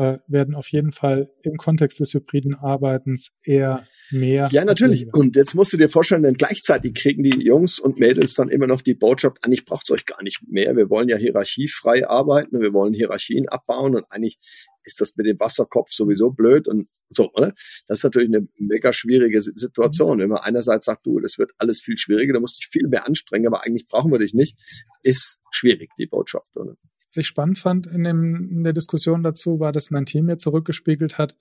[0.00, 4.48] äh, werden auf jeden Fall im Kontext des hybriden Arbeitens eher mehr.
[4.50, 5.02] Ja, natürlich.
[5.02, 5.18] Weniger.
[5.18, 8.66] Und jetzt musst du dir vorstellen, denn gleichzeitig kriegen die Jungs und Mädels dann immer
[8.66, 10.74] noch die Botschaft, eigentlich braucht es euch gar nicht mehr.
[10.74, 14.38] Wir wollen ja hierarchiefrei arbeiten, wir wollen Hierarchien abbauen und eigentlich
[14.84, 17.52] ist das mit dem Wasserkopf sowieso blöd und so, oder?
[17.86, 20.18] Das ist natürlich eine mega schwierige Situation.
[20.18, 22.88] Wenn man einerseits sagt, du, das wird alles viel schwieriger, da musst du dich viel
[22.88, 24.56] mehr anstrengen, aber eigentlich brauchen wir dich nicht,
[25.02, 26.76] ist schwierig, die Botschaft, oder?
[27.10, 30.38] Was ich spannend fand in, dem, in der Diskussion dazu, war, dass mein Team mir
[30.38, 31.36] zurückgespiegelt hat,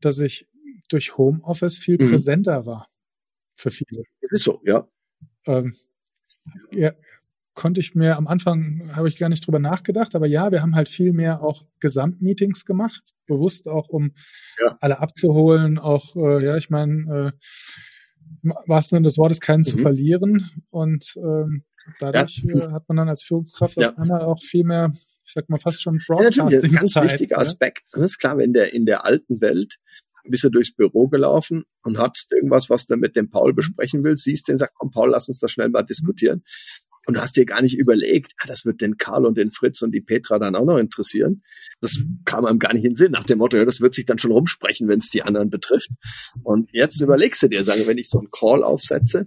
[0.00, 0.46] dass ich
[0.88, 2.10] durch Homeoffice viel mhm.
[2.10, 2.88] präsenter war
[3.54, 4.04] für viele.
[4.20, 4.86] Das ist so, ja.
[5.46, 5.74] Ähm,
[6.70, 6.92] ja,
[7.54, 10.76] konnte ich mir am Anfang habe ich gar nicht drüber nachgedacht, aber ja, wir haben
[10.76, 14.12] halt viel mehr auch Gesamtmeetings gemacht, bewusst auch um
[14.60, 14.76] ja.
[14.80, 17.32] alle abzuholen, auch äh, ja, ich meine,
[18.42, 19.64] äh, was denn das Wort ist, keinen mhm.
[19.64, 21.64] zu verlieren und ähm,
[22.00, 22.68] dadurch ja.
[22.68, 23.94] Äh, hat man dann als Führungskraft ja.
[23.96, 24.92] auch viel mehr
[25.26, 26.38] ich sag mal fast schon Broadcasting.
[26.38, 27.82] Ja, natürlich, ein ganz wichtiger Aspekt.
[27.92, 29.74] Das ist klar, in der, in der alten Welt
[30.28, 34.24] bist du durchs Büro gelaufen und hattest irgendwas, was du mit dem Paul besprechen willst,
[34.24, 36.42] siehst den, sagst, komm Paul, lass uns das schnell mal diskutieren.
[37.06, 39.80] Und du hast dir gar nicht überlegt, ah, das wird den Karl und den Fritz
[39.82, 41.42] und die Petra dann auch noch interessieren.
[41.80, 44.06] Das kam einem gar nicht in den Sinn, nach dem Motto, ja, das wird sich
[44.06, 45.90] dann schon rumsprechen, wenn es die anderen betrifft.
[46.42, 49.24] Und jetzt überlegst du dir, sagen, wenn ich so einen Call aufsetze,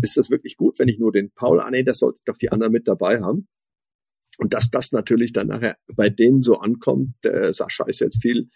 [0.00, 2.72] ist das wirklich gut, wenn ich nur den Paul annehme, das sollte doch die anderen
[2.72, 3.48] mit dabei haben.
[4.38, 8.48] Und dass das natürlich dann nachher bei denen so ankommt, der Sascha ist jetzt viel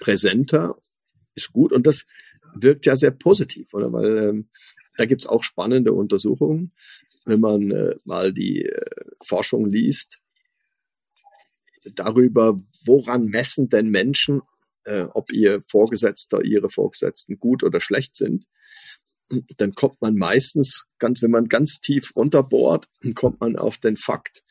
[0.00, 0.76] präsenter,
[1.34, 1.72] ist gut.
[1.72, 2.04] Und das
[2.54, 3.92] wirkt ja sehr positiv, oder?
[3.92, 4.48] Weil ähm,
[4.96, 6.72] da gibt's auch spannende Untersuchungen,
[7.24, 8.84] wenn man äh, mal die äh,
[9.22, 10.18] Forschung liest,
[11.94, 14.42] darüber, woran messen denn Menschen,
[14.84, 18.46] äh, ob ihr Vorgesetzter, ihre Vorgesetzten gut oder schlecht sind
[19.56, 24.42] dann kommt man meistens, ganz, wenn man ganz tief runterbohrt, kommt man auf den Fakt,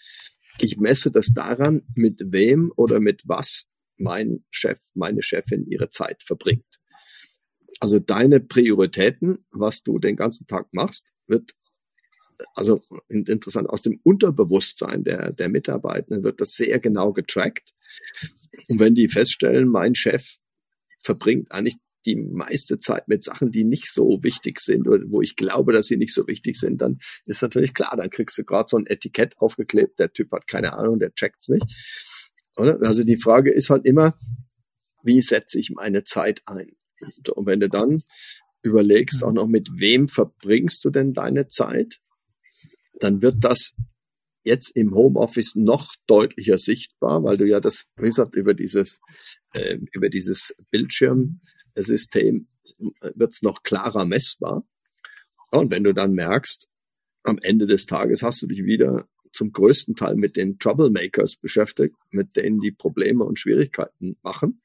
[0.59, 6.23] ich messe das daran, mit wem oder mit was mein Chef, meine Chefin ihre Zeit
[6.23, 6.65] verbringt.
[7.79, 11.51] Also deine Prioritäten, was du den ganzen Tag machst, wird
[12.53, 17.73] also interessant aus dem Unterbewusstsein der, der Mitarbeitenden wird das sehr genau getrackt.
[18.67, 20.38] Und wenn die feststellen, mein Chef
[21.01, 25.36] verbringt eigentlich die meiste Zeit mit Sachen, die nicht so wichtig sind oder wo ich
[25.36, 28.68] glaube, dass sie nicht so wichtig sind, dann ist natürlich klar, dann kriegst du gerade
[28.70, 31.65] so ein Etikett aufgeklebt, der Typ hat keine Ahnung, der checkt's nicht.
[32.58, 32.82] Oder?
[32.82, 34.18] Also die Frage ist halt immer,
[35.04, 36.72] wie setze ich meine Zeit ein?
[37.36, 38.02] Und wenn du dann
[38.63, 42.00] überlegst auch noch, mit wem verbringst du denn deine Zeit,
[43.00, 43.76] dann wird das
[44.44, 49.00] jetzt im Homeoffice noch deutlicher sichtbar, weil du ja das, wie gesagt, über dieses,
[49.54, 50.56] äh, über dieses
[51.75, 52.47] Bildschirmsystem
[53.15, 54.65] wird es noch klarer messbar.
[55.51, 56.67] Und wenn du dann merkst,
[57.23, 61.95] am Ende des Tages hast du dich wieder zum größten Teil mit den Troublemakers beschäftigt,
[62.09, 64.61] mit denen die Probleme und Schwierigkeiten machen,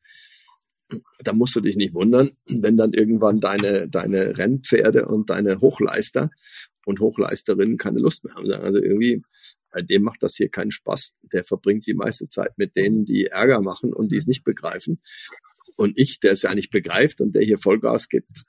[1.21, 6.31] da musst du dich nicht wundern, wenn dann irgendwann deine, deine Rennpferde und deine Hochleister
[6.85, 8.51] und Hochleisterinnen keine Lust mehr haben.
[8.51, 9.23] Also irgendwie,
[9.71, 11.15] bei dem macht das hier keinen Spaß.
[11.33, 15.01] Der verbringt die meiste Zeit mit denen, die Ärger machen und die es nicht begreifen.
[15.81, 18.45] Und ich, der es ja nicht begreift und der hier Vollgas gibt,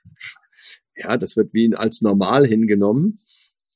[0.97, 3.15] ja, das wird wie als normal hingenommen.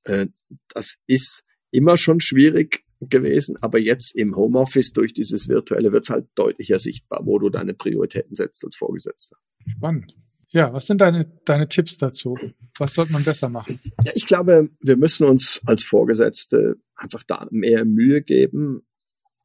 [0.03, 0.27] Äh,
[0.73, 6.09] das ist immer schon schwierig, gewesen, aber jetzt im Homeoffice durch dieses Virtuelle wird es
[6.09, 9.37] halt deutlicher sichtbar, wo du deine Prioritäten setzt als Vorgesetzter.
[9.67, 10.15] Spannend.
[10.49, 12.37] Ja, was sind deine, deine Tipps dazu?
[12.77, 13.79] Was sollte man besser machen?
[14.05, 18.87] Ja, ich glaube, wir müssen uns als Vorgesetzte einfach da mehr Mühe geben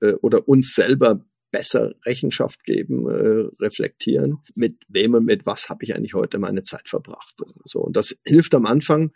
[0.00, 5.84] äh, oder uns selber besser Rechenschaft geben, äh, reflektieren, mit wem und mit was habe
[5.84, 7.34] ich eigentlich heute meine Zeit verbracht.
[7.64, 9.12] So und das hilft am Anfang,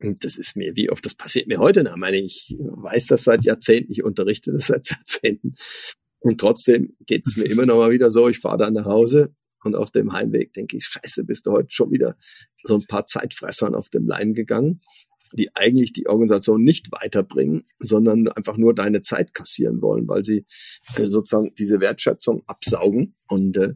[0.00, 1.92] und das ist mir, wie oft das passiert mir heute noch.
[1.92, 5.54] Ich meine, ich weiß das seit Jahrzehnten, ich unterrichte das seit Jahrzehnten.
[6.20, 9.34] Und trotzdem geht es mir immer noch mal wieder so, ich fahre dann nach Hause
[9.62, 12.16] und auf dem Heimweg denke ich, scheiße, bist du heute schon wieder
[12.64, 14.80] so ein paar Zeitfressern auf dem Lein gegangen,
[15.36, 20.46] die eigentlich die Organisation nicht weiterbringen, sondern einfach nur deine Zeit kassieren wollen, weil sie
[20.96, 23.14] äh, sozusagen diese Wertschätzung absaugen.
[23.28, 23.74] Und, äh,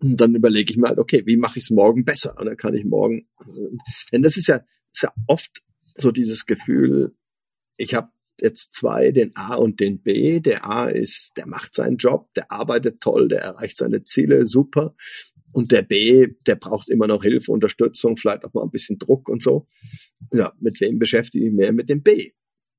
[0.00, 2.36] dann überlege ich mir halt, okay, wie mache ich es morgen besser?
[2.38, 3.76] Und dann kann ich morgen, äh,
[4.12, 4.62] denn das ist ja
[4.92, 5.62] ist ja oft
[5.96, 7.14] so dieses Gefühl,
[7.76, 8.10] ich habe
[8.40, 10.40] jetzt zwei, den A und den B.
[10.40, 14.94] Der A ist, der macht seinen Job, der arbeitet toll, der erreicht seine Ziele super.
[15.52, 19.28] Und der B, der braucht immer noch Hilfe, Unterstützung, vielleicht auch mal ein bisschen Druck
[19.28, 19.66] und so.
[20.32, 21.72] Ja, mit wem beschäftige ich mich mehr?
[21.72, 22.32] Mit dem B.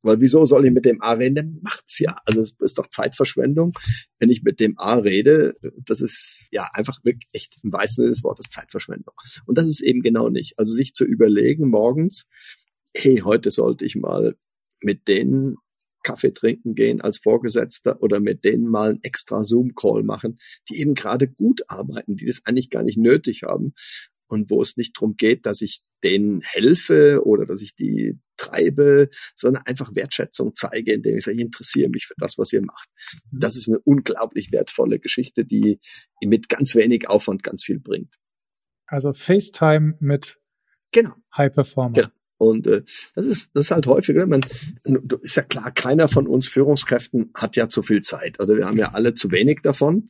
[0.03, 1.35] Weil wieso soll ich mit dem A reden?
[1.35, 2.17] Der macht's ja.
[2.25, 3.71] Also es ist doch Zeitverschwendung,
[4.19, 5.55] wenn ich mit dem A rede.
[5.85, 9.13] Das ist ja einfach wirklich echt im weißen Sinne des Wortes Zeitverschwendung.
[9.45, 10.59] Und das ist eben genau nicht.
[10.59, 12.25] Also sich zu überlegen morgens,
[12.93, 14.35] hey, heute sollte ich mal
[14.81, 15.55] mit denen
[16.03, 20.37] Kaffee trinken gehen als Vorgesetzter oder mit denen mal einen extra Zoom-Call machen,
[20.69, 23.73] die eben gerade gut arbeiten, die das eigentlich gar nicht nötig haben
[24.27, 29.09] und wo es nicht darum geht, dass ich denen helfe oder dass ich die treibe,
[29.35, 32.89] sondern einfach Wertschätzung zeige, indem ich sage, ich interessiere mich für das, was ihr macht.
[33.31, 35.79] Das ist eine unglaublich wertvolle Geschichte, die
[36.25, 38.15] mit ganz wenig Aufwand ganz viel bringt.
[38.85, 40.39] Also FaceTime mit
[40.91, 41.13] genau.
[41.37, 41.93] High Performer.
[41.93, 42.09] Genau.
[42.37, 42.83] Und äh,
[43.15, 44.25] das ist das ist halt häufiger.
[44.25, 44.41] Man
[45.21, 48.39] ist ja klar, keiner von uns Führungskräften hat ja zu viel Zeit.
[48.39, 50.09] Also wir haben ja alle zu wenig davon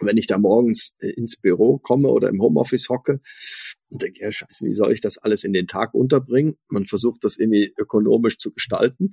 [0.00, 3.18] wenn ich da morgens äh, ins Büro komme oder im Homeoffice hocke
[3.90, 6.56] und denke, ja, scheiße, wie soll ich das alles in den Tag unterbringen?
[6.68, 9.12] Man versucht das irgendwie ökonomisch zu gestalten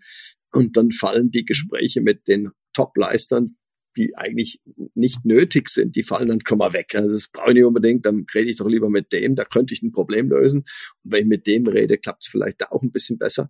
[0.52, 3.56] und dann fallen die Gespräche mit den Top-Leistern,
[3.98, 4.62] die eigentlich
[4.94, 6.96] nicht nötig sind, die fallen dann schon mal weg.
[6.96, 9.74] Also das brauche ich nicht unbedingt, dann rede ich doch lieber mit dem, da könnte
[9.74, 10.66] ich ein Problem lösen.
[11.04, 13.50] Und wenn ich mit dem rede, klappt es vielleicht da auch ein bisschen besser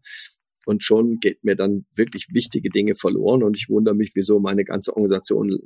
[0.66, 4.66] und schon geht mir dann wirklich wichtige Dinge verloren und ich wundere mich, wieso meine
[4.66, 5.58] ganze Organisation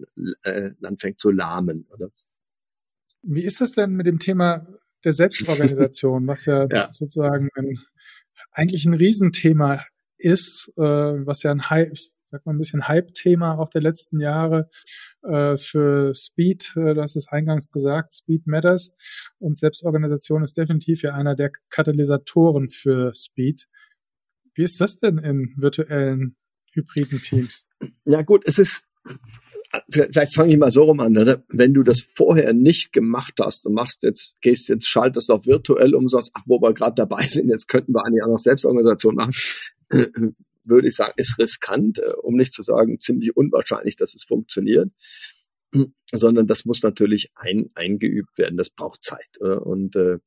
[0.44, 1.86] äh, anfängt zu lahmen.
[1.94, 2.10] Oder?
[3.24, 4.68] Wie ist das denn mit dem Thema
[5.04, 6.90] der Selbstorganisation, was ja, ja.
[6.92, 7.80] sozusagen ein,
[8.52, 9.86] eigentlich ein Riesenthema
[10.18, 14.20] ist, äh, was ja ein Hype, ich sag mal ein bisschen Hype-Thema auch der letzten
[14.20, 14.70] Jahre
[15.24, 18.94] äh, für Speed, äh, du hast es eingangs gesagt, Speed Matters
[19.40, 23.68] und Selbstorganisation ist definitiv ja einer der Katalysatoren für Speed.
[24.54, 26.36] Wie ist das denn in virtuellen
[26.74, 27.66] hybriden Teams?
[28.06, 28.92] Ja gut, es ist,
[29.90, 31.44] vielleicht fange ich mal so rum an, oder?
[31.50, 35.96] wenn du das vorher nicht gemacht hast und machst jetzt, gehst jetzt, schaltest auf virtuell
[35.96, 39.16] um, sagst, ach, wo wir gerade dabei sind, jetzt könnten wir eigentlich auch noch Selbstorganisation
[39.16, 39.34] machen,
[40.70, 44.92] würde ich sagen, ist riskant, äh, um nicht zu sagen, ziemlich unwahrscheinlich, dass es funktioniert
[46.12, 48.58] sondern das muss natürlich ein, eingeübt werden.
[48.58, 49.38] Das braucht Zeit.
[49.40, 49.66] Oder?
[49.66, 50.20] Und äh,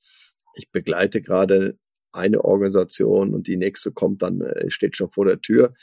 [0.54, 1.78] ich begleite gerade
[2.12, 5.74] eine Organisation und die nächste kommt dann, äh, steht schon vor der Tür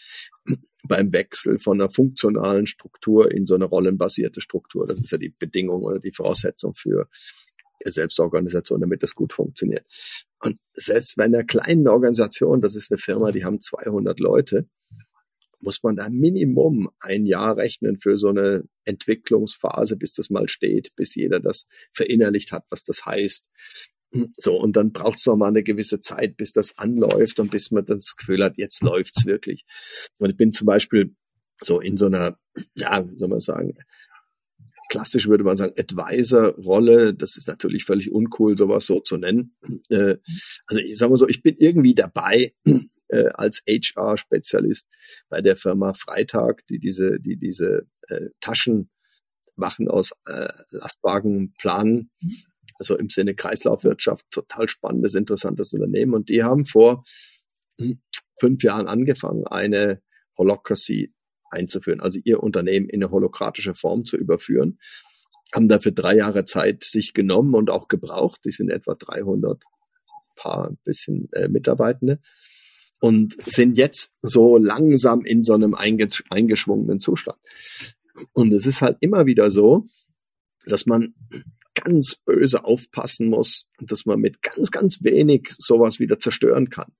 [0.88, 4.88] beim Wechsel von einer funktionalen Struktur in so eine rollenbasierte Struktur.
[4.88, 7.10] Das ist ja die Bedingung oder die Voraussetzung für
[7.86, 9.86] Selbstorganisation, damit das gut funktioniert.
[10.40, 14.68] Und selbst bei einer kleinen Organisation, das ist eine Firma, die haben 200 Leute,
[15.62, 20.96] muss man da Minimum ein Jahr rechnen für so eine Entwicklungsphase, bis das mal steht,
[20.96, 23.50] bis jeder das verinnerlicht hat, was das heißt.
[24.38, 27.72] So, und dann braucht es noch mal eine gewisse Zeit, bis das anläuft und bis
[27.72, 29.66] man das Gefühl hat, jetzt läuft's wirklich.
[30.18, 31.14] Und ich bin zum Beispiel
[31.62, 32.38] so in so einer,
[32.76, 33.76] ja, wie soll man sagen,
[34.90, 37.14] klassisch würde man sagen, Advisor-Rolle.
[37.14, 39.56] Das ist natürlich völlig uncool, sowas so zu nennen.
[39.90, 40.18] Äh,
[40.66, 42.54] also ich sage mal so, ich bin irgendwie dabei,
[43.10, 44.88] äh, als HR-Spezialist
[45.30, 48.90] bei der Firma Freitag, die diese, die diese äh, Taschen
[49.56, 52.12] machen aus äh, Lastwagenplanen,
[52.78, 56.14] also im Sinne Kreislaufwirtschaft, total spannendes, interessantes Unternehmen.
[56.14, 57.04] Und die haben vor
[57.80, 58.02] hm,
[58.40, 60.02] fünf Jahren angefangen, eine
[60.38, 61.14] Holocracy
[61.50, 64.80] einzuführen, also ihr Unternehmen in eine holokratische Form zu überführen.
[65.54, 68.42] Haben dafür drei Jahre Zeit sich genommen und auch gebraucht.
[68.46, 69.64] Die sind etwa 300
[70.36, 72.20] paar bisschen äh, Mitarbeitende
[73.00, 77.40] und sind jetzt so langsam in so einem eingesch eingeschwungenen Zustand.
[78.34, 79.88] Und es ist halt immer wieder so,
[80.66, 81.14] dass man
[81.74, 86.92] ganz böse aufpassen muss dass man mit ganz, ganz wenig sowas wieder zerstören kann.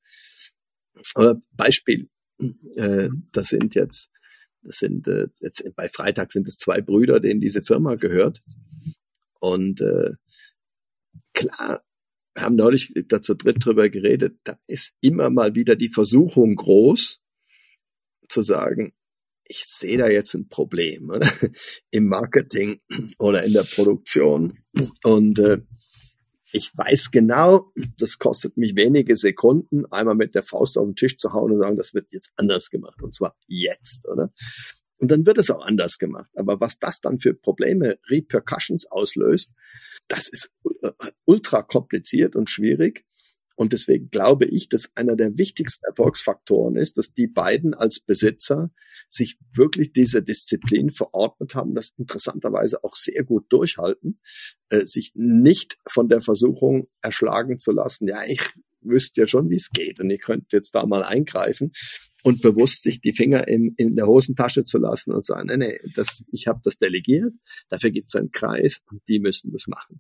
[1.52, 2.10] Beispiel,
[2.76, 4.12] äh, das sind jetzt,
[4.62, 8.40] das sind äh, jetzt bei Freitag sind es zwei Brüder, denen diese Firma gehört.
[9.40, 10.12] Und äh,
[11.34, 11.84] klar,
[12.34, 17.22] wir haben neulich dazu dritt drüber geredet, da ist immer mal wieder die Versuchung groß,
[18.28, 18.94] zu sagen,
[19.44, 21.28] ich sehe da jetzt ein Problem oder?
[21.92, 22.80] im Marketing
[23.18, 24.54] oder in der Produktion.
[25.04, 25.62] Und äh,
[26.52, 31.18] ich weiß genau, das kostet mich wenige Sekunden, einmal mit der Faust auf den Tisch
[31.18, 33.02] zu hauen und sagen, das wird jetzt anders gemacht.
[33.02, 34.32] Und zwar jetzt, oder?
[34.98, 36.30] Und dann wird es auch anders gemacht.
[36.36, 39.54] Aber was das dann für Probleme, Repercussions auslöst,
[40.08, 40.92] das ist äh,
[41.26, 43.06] ultra kompliziert und schwierig.
[43.60, 48.72] Und deswegen glaube ich, dass einer der wichtigsten Erfolgsfaktoren ist, dass die beiden als Besitzer
[49.10, 54.22] sich wirklich diese Disziplin verordnet haben, das interessanterweise auch sehr gut durchhalten,
[54.70, 58.40] äh, sich nicht von der Versuchung erschlagen zu lassen, ja, ich
[58.80, 61.74] wüsste ja schon, wie es geht und ich könnte jetzt da mal eingreifen
[62.24, 65.80] und bewusst sich die Finger in, in der Hosentasche zu lassen und sagen, nee, nee,
[65.96, 67.34] das, ich habe das delegiert,
[67.68, 70.00] dafür gibt es einen Kreis und die müssen das machen.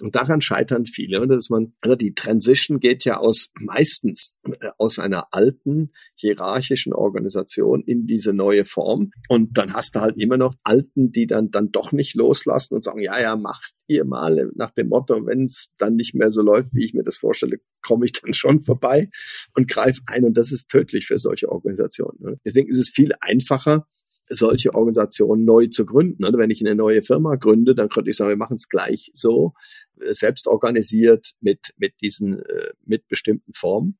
[0.00, 1.36] Und daran scheitern viele, oder?
[1.36, 7.82] dass man, also die Transition geht ja aus meistens äh, aus einer alten hierarchischen Organisation
[7.82, 9.10] in diese neue Form.
[9.28, 12.84] Und dann hast du halt immer noch Alten, die dann dann doch nicht loslassen und
[12.84, 16.42] sagen, ja, ja, macht ihr mal nach dem Motto, wenn es dann nicht mehr so
[16.42, 19.08] läuft, wie ich mir das vorstelle, komme ich dann schon vorbei
[19.54, 20.24] und greife ein.
[20.24, 22.18] Und das ist tödlich für solche Organisationen.
[22.20, 22.34] Ne?
[22.44, 23.86] Deswegen ist es viel einfacher,
[24.28, 26.24] solche Organisationen neu zu gründen.
[26.24, 29.10] Und wenn ich eine neue Firma gründe, dann könnte ich sagen, wir machen es gleich
[29.14, 29.54] so,
[30.00, 33.98] äh, selbst organisiert mit, mit diesen, äh, mit bestimmten Formen.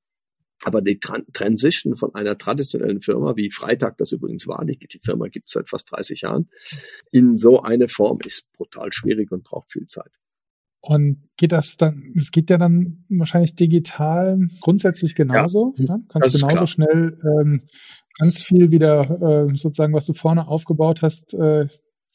[0.64, 5.00] Aber die Tran Transition von einer traditionellen Firma, wie Freitag das übrigens war, die, die
[5.00, 6.48] Firma gibt es seit fast 30 Jahren,
[7.12, 10.10] in so eine Form ist brutal schwierig und braucht viel Zeit.
[10.80, 15.74] Und geht das dann, es geht ja dann wahrscheinlich digital grundsätzlich genauso.
[15.78, 16.04] Ja, ne?
[16.08, 17.60] Kannst genauso schnell ähm,
[18.18, 21.68] ganz viel wieder äh, sozusagen, was du vorne aufgebaut hast, äh,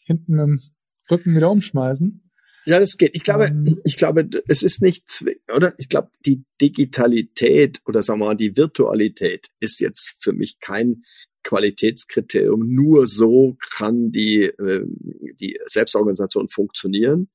[0.05, 0.61] hinten im
[1.09, 2.21] Rücken wieder umschmeißen.
[2.65, 3.15] Ja, das geht.
[3.15, 5.23] Ich glaube, ähm, ich glaube, es ist nicht,
[5.55, 5.73] oder?
[5.77, 11.01] Ich glaube, die Digitalität oder sagen wir mal, die Virtualität ist jetzt für mich kein
[11.43, 12.67] Qualitätskriterium.
[12.67, 14.85] Nur so kann die, äh,
[15.39, 17.29] die Selbstorganisation funktionieren.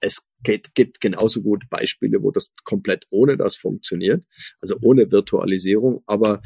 [0.00, 4.24] Es geht, gibt genauso gut Beispiele, wo das komplett ohne das funktioniert,
[4.60, 6.02] also ohne Virtualisierung.
[6.06, 6.42] Aber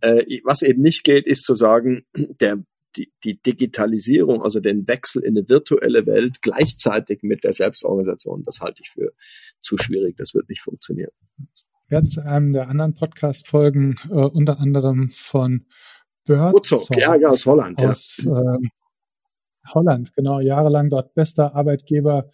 [0.00, 2.62] äh, was eben nicht geht, ist zu sagen, der,
[2.96, 8.60] die, die Digitalisierung, also den Wechsel in eine virtuelle Welt gleichzeitig mit der Selbstorganisation, das
[8.60, 9.12] halte ich für
[9.60, 10.16] zu schwierig.
[10.16, 11.10] Das wird nicht funktionieren.
[11.88, 15.66] Wir hatten in einem der anderen Podcast-Folgen äh, unter anderem von
[16.24, 17.82] Birdsong, ja, ja, aus Holland.
[17.82, 18.54] Aus ja.
[18.54, 18.58] äh,
[19.72, 22.30] Holland, genau, jahrelang dort bester Arbeitgeber,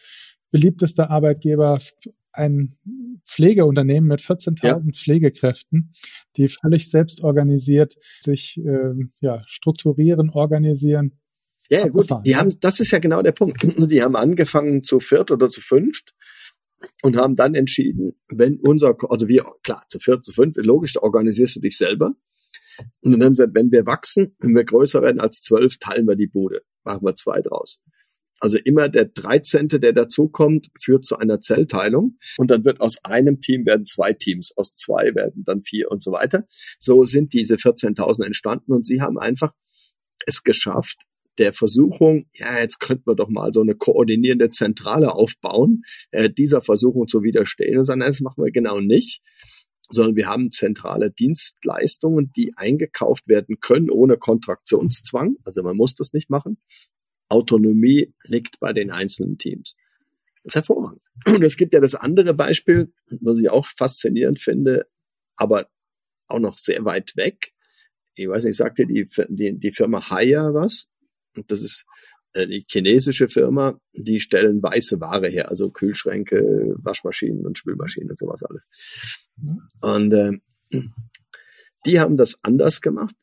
[0.50, 1.78] beliebtester Arbeitgeber,
[2.32, 2.76] ein
[3.24, 4.80] Pflegeunternehmen mit 14.000 ja.
[4.92, 5.92] Pflegekräften,
[6.36, 11.18] die völlig selbst organisiert sich äh, ja, strukturieren, organisieren.
[11.68, 13.62] Ja, gut, die haben, das ist ja genau der Punkt.
[13.90, 16.14] Die haben angefangen zu viert oder zu fünft
[17.02, 21.56] und haben dann entschieden, wenn unser, also wir, klar, zu viert, zu fünf, logisch, organisierst
[21.56, 22.14] du dich selber.
[23.02, 26.08] Und dann haben sie gesagt, wenn wir wachsen, wenn wir größer werden als zwölf, teilen
[26.08, 26.62] wir die Bude.
[26.82, 27.80] Machen wir zwei draus.
[28.40, 33.40] Also immer der 13., der dazukommt, führt zu einer Zellteilung und dann wird aus einem
[33.40, 36.46] Team werden zwei Teams, aus zwei werden dann vier und so weiter.
[36.78, 39.52] So sind diese 14.000 entstanden und sie haben einfach
[40.26, 41.02] es geschafft,
[41.38, 46.60] der Versuchung, ja, jetzt könnten wir doch mal so eine koordinierende Zentrale aufbauen, äh, dieser
[46.60, 49.22] Versuchung zu widerstehen und sagen, nein, das machen wir genau nicht,
[49.88, 55.36] sondern wir haben zentrale Dienstleistungen, die eingekauft werden können ohne Kontraktionszwang.
[55.44, 56.58] Also man muss das nicht machen.
[57.30, 59.76] Autonomie liegt bei den einzelnen Teams.
[60.42, 61.02] Das ist hervorragend.
[61.26, 64.86] Und es gibt ja das andere Beispiel, was ich auch faszinierend finde,
[65.36, 65.68] aber
[66.28, 67.52] auch noch sehr weit weg.
[68.14, 70.86] Ich weiß nicht, sagt dir die, die, die Firma Haya was?
[71.46, 71.86] Das ist
[72.34, 78.18] äh, die chinesische Firma, die stellen weiße Ware her, also Kühlschränke, Waschmaschinen und Spülmaschinen und
[78.18, 78.66] sowas alles.
[79.80, 80.38] Und äh,
[81.86, 83.14] Die haben das anders gemacht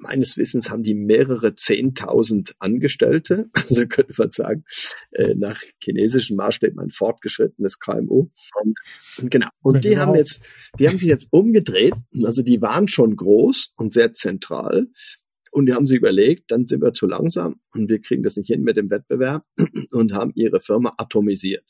[0.00, 4.64] meines Wissens haben die mehrere Zehntausend Angestellte, also könnte man sagen,
[5.12, 8.28] äh, nach chinesischen Maßstäben ein fortgeschrittenes KMU.
[8.60, 8.78] Und,
[9.30, 9.48] genau.
[9.62, 10.44] Und die haben jetzt,
[10.78, 11.94] die haben sich jetzt umgedreht.
[12.24, 14.86] Also die waren schon groß und sehr zentral.
[15.52, 18.46] Und die haben sich überlegt, dann sind wir zu langsam und wir kriegen das nicht
[18.46, 19.44] hin mit dem Wettbewerb
[19.90, 21.64] und haben ihre Firma atomisiert.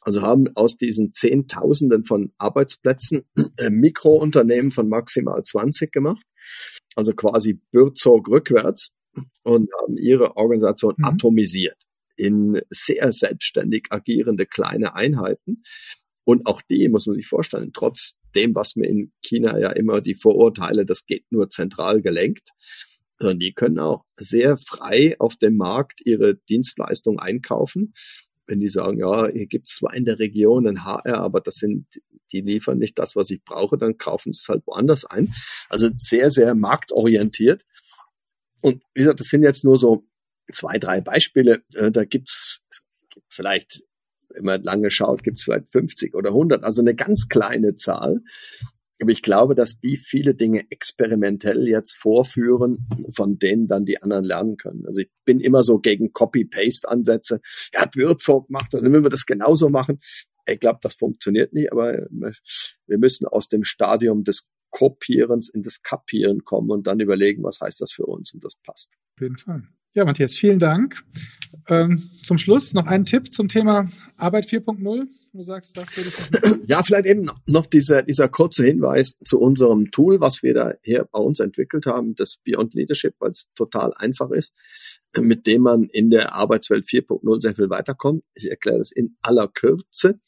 [0.00, 3.22] Also haben aus diesen Zehntausenden von Arbeitsplätzen
[3.58, 6.24] äh, Mikrounternehmen von maximal 20 gemacht
[6.98, 8.90] also quasi Bürzog rückwärts
[9.44, 11.04] und haben ihre Organisation mhm.
[11.04, 11.76] atomisiert
[12.16, 15.62] in sehr selbstständig agierende kleine Einheiten.
[16.24, 20.00] Und auch die muss man sich vorstellen, trotz dem, was mir in China ja immer
[20.00, 22.50] die Vorurteile, das geht nur zentral gelenkt,
[23.16, 27.94] sondern die können auch sehr frei auf dem Markt ihre Dienstleistung einkaufen.
[28.48, 31.54] Wenn die sagen, ja, hier gibt es zwar in der Region ein HR, aber das
[31.56, 31.86] sind
[32.32, 35.32] die liefern nicht das, was ich brauche, dann kaufen sie es halt woanders ein.
[35.68, 37.64] Also sehr, sehr marktorientiert.
[38.62, 40.04] Und wie gesagt, das sind jetzt nur so
[40.52, 41.62] zwei, drei Beispiele.
[41.74, 42.60] Äh, da gibt's
[43.10, 43.82] gibt vielleicht,
[44.34, 48.22] wenn man lange schaut, gibt's vielleicht 50 oder 100, also eine ganz kleine Zahl.
[49.00, 54.24] Aber ich glaube, dass die viele Dinge experimentell jetzt vorführen, von denen dann die anderen
[54.24, 54.84] lernen können.
[54.86, 57.40] Also ich bin immer so gegen Copy-Paste-Ansätze.
[57.72, 60.00] Ja, Bürzog macht das, dann will wir das genauso machen.
[60.48, 65.82] Ich glaube, das funktioniert nicht, aber wir müssen aus dem Stadium des Kopierens in das
[65.82, 68.90] Kapieren kommen und dann überlegen, was heißt das für uns und das passt.
[69.16, 69.68] Auf jeden Fall.
[69.94, 71.02] Ja, Matthias, vielen Dank.
[71.68, 75.06] Ähm, zum Schluss noch ein Tipp zum Thema Arbeit 4.0.
[75.32, 79.90] Du sagst, das würde ich Ja, vielleicht eben noch dieser, dieser kurze Hinweis zu unserem
[79.90, 83.92] Tool, was wir da hier bei uns entwickelt haben, das Beyond Leadership, weil es total
[83.96, 84.54] einfach ist,
[85.18, 88.24] mit dem man in der Arbeitswelt 4.0 sehr viel weiterkommt.
[88.34, 90.20] Ich erkläre das in aller Kürze.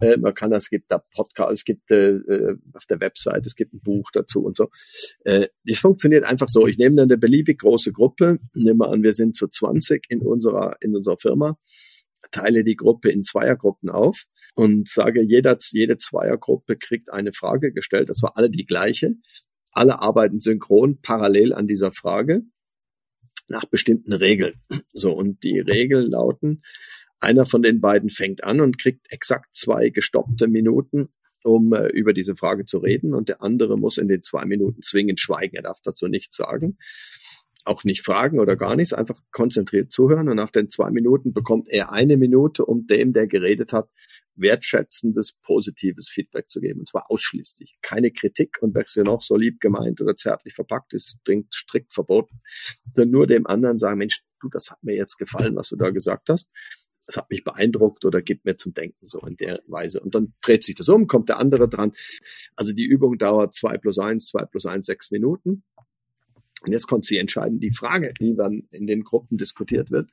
[0.00, 3.54] Äh, man kann, es gibt da Podcast, es gibt äh, äh, auf der Website, es
[3.54, 4.70] gibt ein Buch dazu und so.
[5.24, 6.66] Äh, das funktioniert einfach so.
[6.66, 10.76] Ich nehme dann eine beliebig große Gruppe, nehme an, wir sind zu 20 in unserer,
[10.80, 11.58] in unserer Firma,
[12.30, 14.24] teile die Gruppe in Zweiergruppen auf
[14.54, 18.08] und sage, jeder, jede Zweiergruppe kriegt eine Frage gestellt.
[18.08, 19.14] Das war alle die gleiche.
[19.72, 22.42] Alle arbeiten synchron parallel an dieser Frage
[23.48, 24.54] nach bestimmten Regeln.
[24.92, 26.62] So, und die Regeln lauten,
[27.24, 31.08] einer von den beiden fängt an und kriegt exakt zwei gestoppte Minuten,
[31.42, 33.14] um äh, über diese Frage zu reden.
[33.14, 35.56] Und der andere muss in den zwei Minuten zwingend schweigen.
[35.56, 36.76] Er darf dazu nichts sagen.
[37.66, 40.28] Auch nicht fragen oder gar nichts, einfach konzentriert zuhören.
[40.28, 43.88] Und nach den zwei Minuten bekommt er eine Minute, um dem, der geredet hat,
[44.36, 46.80] wertschätzendes, positives Feedback zu geben.
[46.80, 47.78] Und zwar ausschließlich.
[47.80, 52.40] Keine Kritik und wer noch so lieb gemeint oder zärtlich verpackt ist, dringend strikt verboten.
[52.94, 55.88] Dann nur dem anderen sagen, Mensch, du, das hat mir jetzt gefallen, was du da
[55.88, 56.50] gesagt hast
[57.06, 60.00] das hat mich beeindruckt oder gibt mir zum Denken so in der Weise.
[60.00, 61.92] Und dann dreht sich das um, kommt der andere dran.
[62.56, 65.64] Also die Übung dauert zwei plus eins, zwei plus eins, sechs Minuten.
[66.62, 67.62] Und jetzt kommt sie entscheidend.
[67.62, 70.10] Die Frage, die dann in den Gruppen diskutiert wird,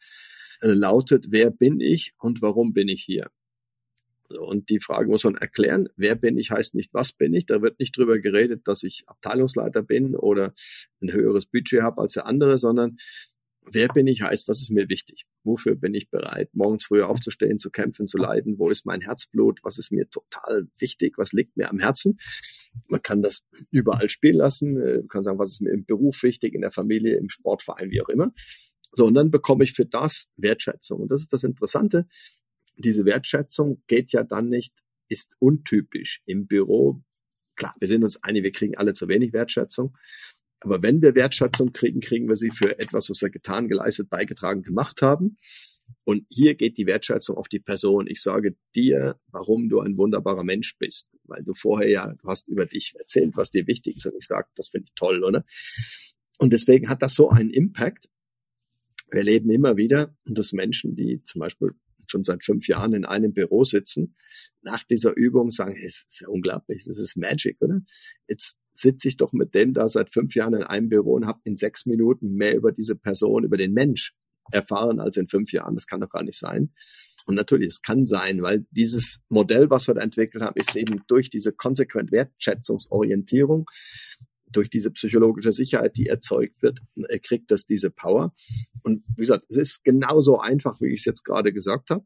[0.61, 3.29] äh, lautet, wer bin ich und warum bin ich hier?
[4.39, 5.89] Und die Frage muss man erklären.
[5.97, 7.45] Wer bin ich heißt nicht, was bin ich.
[7.45, 10.53] Da wird nicht drüber geredet, dass ich Abteilungsleiter bin oder
[11.01, 12.97] ein höheres Budget habe als der andere, sondern
[13.69, 15.25] wer bin ich heißt, was ist mir wichtig?
[15.43, 18.57] Wofür bin ich bereit, morgens früher aufzustehen, zu kämpfen, zu leiden?
[18.57, 19.59] Wo ist mein Herzblut?
[19.63, 21.17] Was ist mir total wichtig?
[21.17, 22.19] Was liegt mir am Herzen?
[22.87, 24.73] Man kann das überall spielen lassen.
[24.73, 27.91] Man äh, kann sagen, was ist mir im Beruf wichtig, in der Familie, im Sportverein,
[27.91, 28.33] wie auch immer.
[28.93, 31.01] So, und dann bekomme ich für das Wertschätzung.
[31.01, 32.07] Und das ist das Interessante.
[32.77, 34.73] Diese Wertschätzung geht ja dann nicht,
[35.07, 37.01] ist untypisch im Büro.
[37.55, 39.95] Klar, wir sind uns einig, wir kriegen alle zu wenig Wertschätzung.
[40.61, 44.61] Aber wenn wir Wertschätzung kriegen, kriegen wir sie für etwas, was wir getan, geleistet, beigetragen,
[44.61, 45.37] gemacht haben.
[46.03, 48.07] Und hier geht die Wertschätzung auf die Person.
[48.07, 52.47] Ich sage dir, warum du ein wunderbarer Mensch bist, weil du vorher ja, du hast
[52.47, 54.05] über dich erzählt, was dir wichtig ist.
[54.05, 55.43] Und ich sage, das finde ich toll, oder?
[56.37, 58.09] Und deswegen hat das so einen Impact.
[59.09, 61.71] Wir erleben immer wieder, dass Menschen, die zum Beispiel
[62.11, 64.15] schon seit fünf Jahren in einem Büro sitzen,
[64.61, 67.81] nach dieser Übung sagen, es ist ja unglaublich, das ist Magic, oder?
[68.27, 71.39] Jetzt sitze ich doch mit dem da seit fünf Jahren in einem Büro und habe
[71.43, 74.15] in sechs Minuten mehr über diese Person, über den Mensch
[74.51, 75.75] erfahren als in fünf Jahren.
[75.75, 76.71] Das kann doch gar nicht sein.
[77.25, 81.01] Und natürlich, es kann sein, weil dieses Modell, was wir da entwickelt haben, ist eben
[81.07, 83.65] durch diese konsequent Wertschätzungsorientierung
[84.51, 86.79] durch diese psychologische Sicherheit, die erzeugt wird,
[87.09, 88.33] äh, kriegt das diese Power.
[88.83, 92.05] Und wie gesagt, es ist genauso einfach, wie ich es jetzt gerade gesagt habe.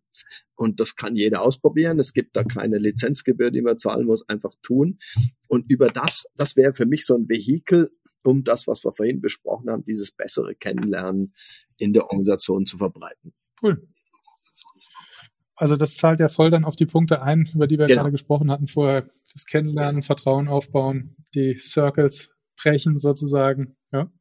[0.56, 2.00] Und das kann jeder ausprobieren.
[2.00, 5.00] Es gibt da keine Lizenzgebühr, die man zahlen muss, einfach tun.
[5.48, 7.90] Und über das, das wäre für mich so ein Vehikel,
[8.24, 11.34] um das, was wir vorhin besprochen haben, dieses bessere Kennenlernen
[11.78, 13.34] in der Organisation zu verbreiten.
[13.62, 13.88] Cool.
[15.56, 18.02] Also das zahlt ja voll dann auf die Punkte ein, über die wir genau.
[18.02, 19.10] gerade gesprochen hatten vorher.
[19.34, 23.76] Das Kennenlernen, Vertrauen aufbauen, die Circles brechen sozusagen.
[23.92, 24.12] Ja.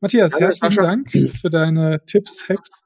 [0.00, 2.82] Matthias, ja, herzlichen Dank für deine Tipps, Hacks.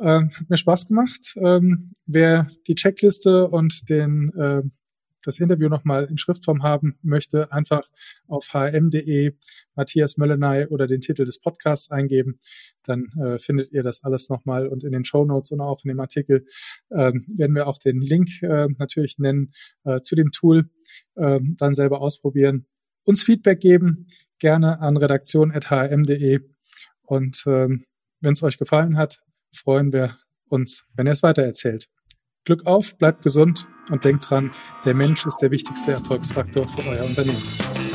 [0.00, 1.34] Ähm, hat mir Spaß gemacht.
[1.36, 4.62] Ähm, wer die Checkliste und den äh,
[5.24, 7.88] das Interview nochmal in Schriftform haben möchte, einfach
[8.26, 9.34] auf hm.de
[9.74, 12.40] Matthias Möllenay oder den Titel des Podcasts eingeben.
[12.84, 15.88] Dann äh, findet ihr das alles nochmal und in den Show Notes und auch in
[15.88, 16.46] dem Artikel
[16.90, 19.52] ähm, werden wir auch den Link äh, natürlich nennen
[19.84, 20.70] äh, zu dem Tool,
[21.14, 22.66] äh, dann selber ausprobieren,
[23.04, 24.06] uns Feedback geben,
[24.38, 26.40] gerne an redaktion.hm.de
[27.02, 27.84] und ähm,
[28.20, 29.22] wenn es euch gefallen hat,
[29.54, 31.88] freuen wir uns, wenn ihr es weitererzählt.
[32.44, 34.50] Glück auf, bleibt gesund und denkt dran,
[34.84, 37.91] der Mensch ist der wichtigste Erfolgsfaktor für euer Unternehmen.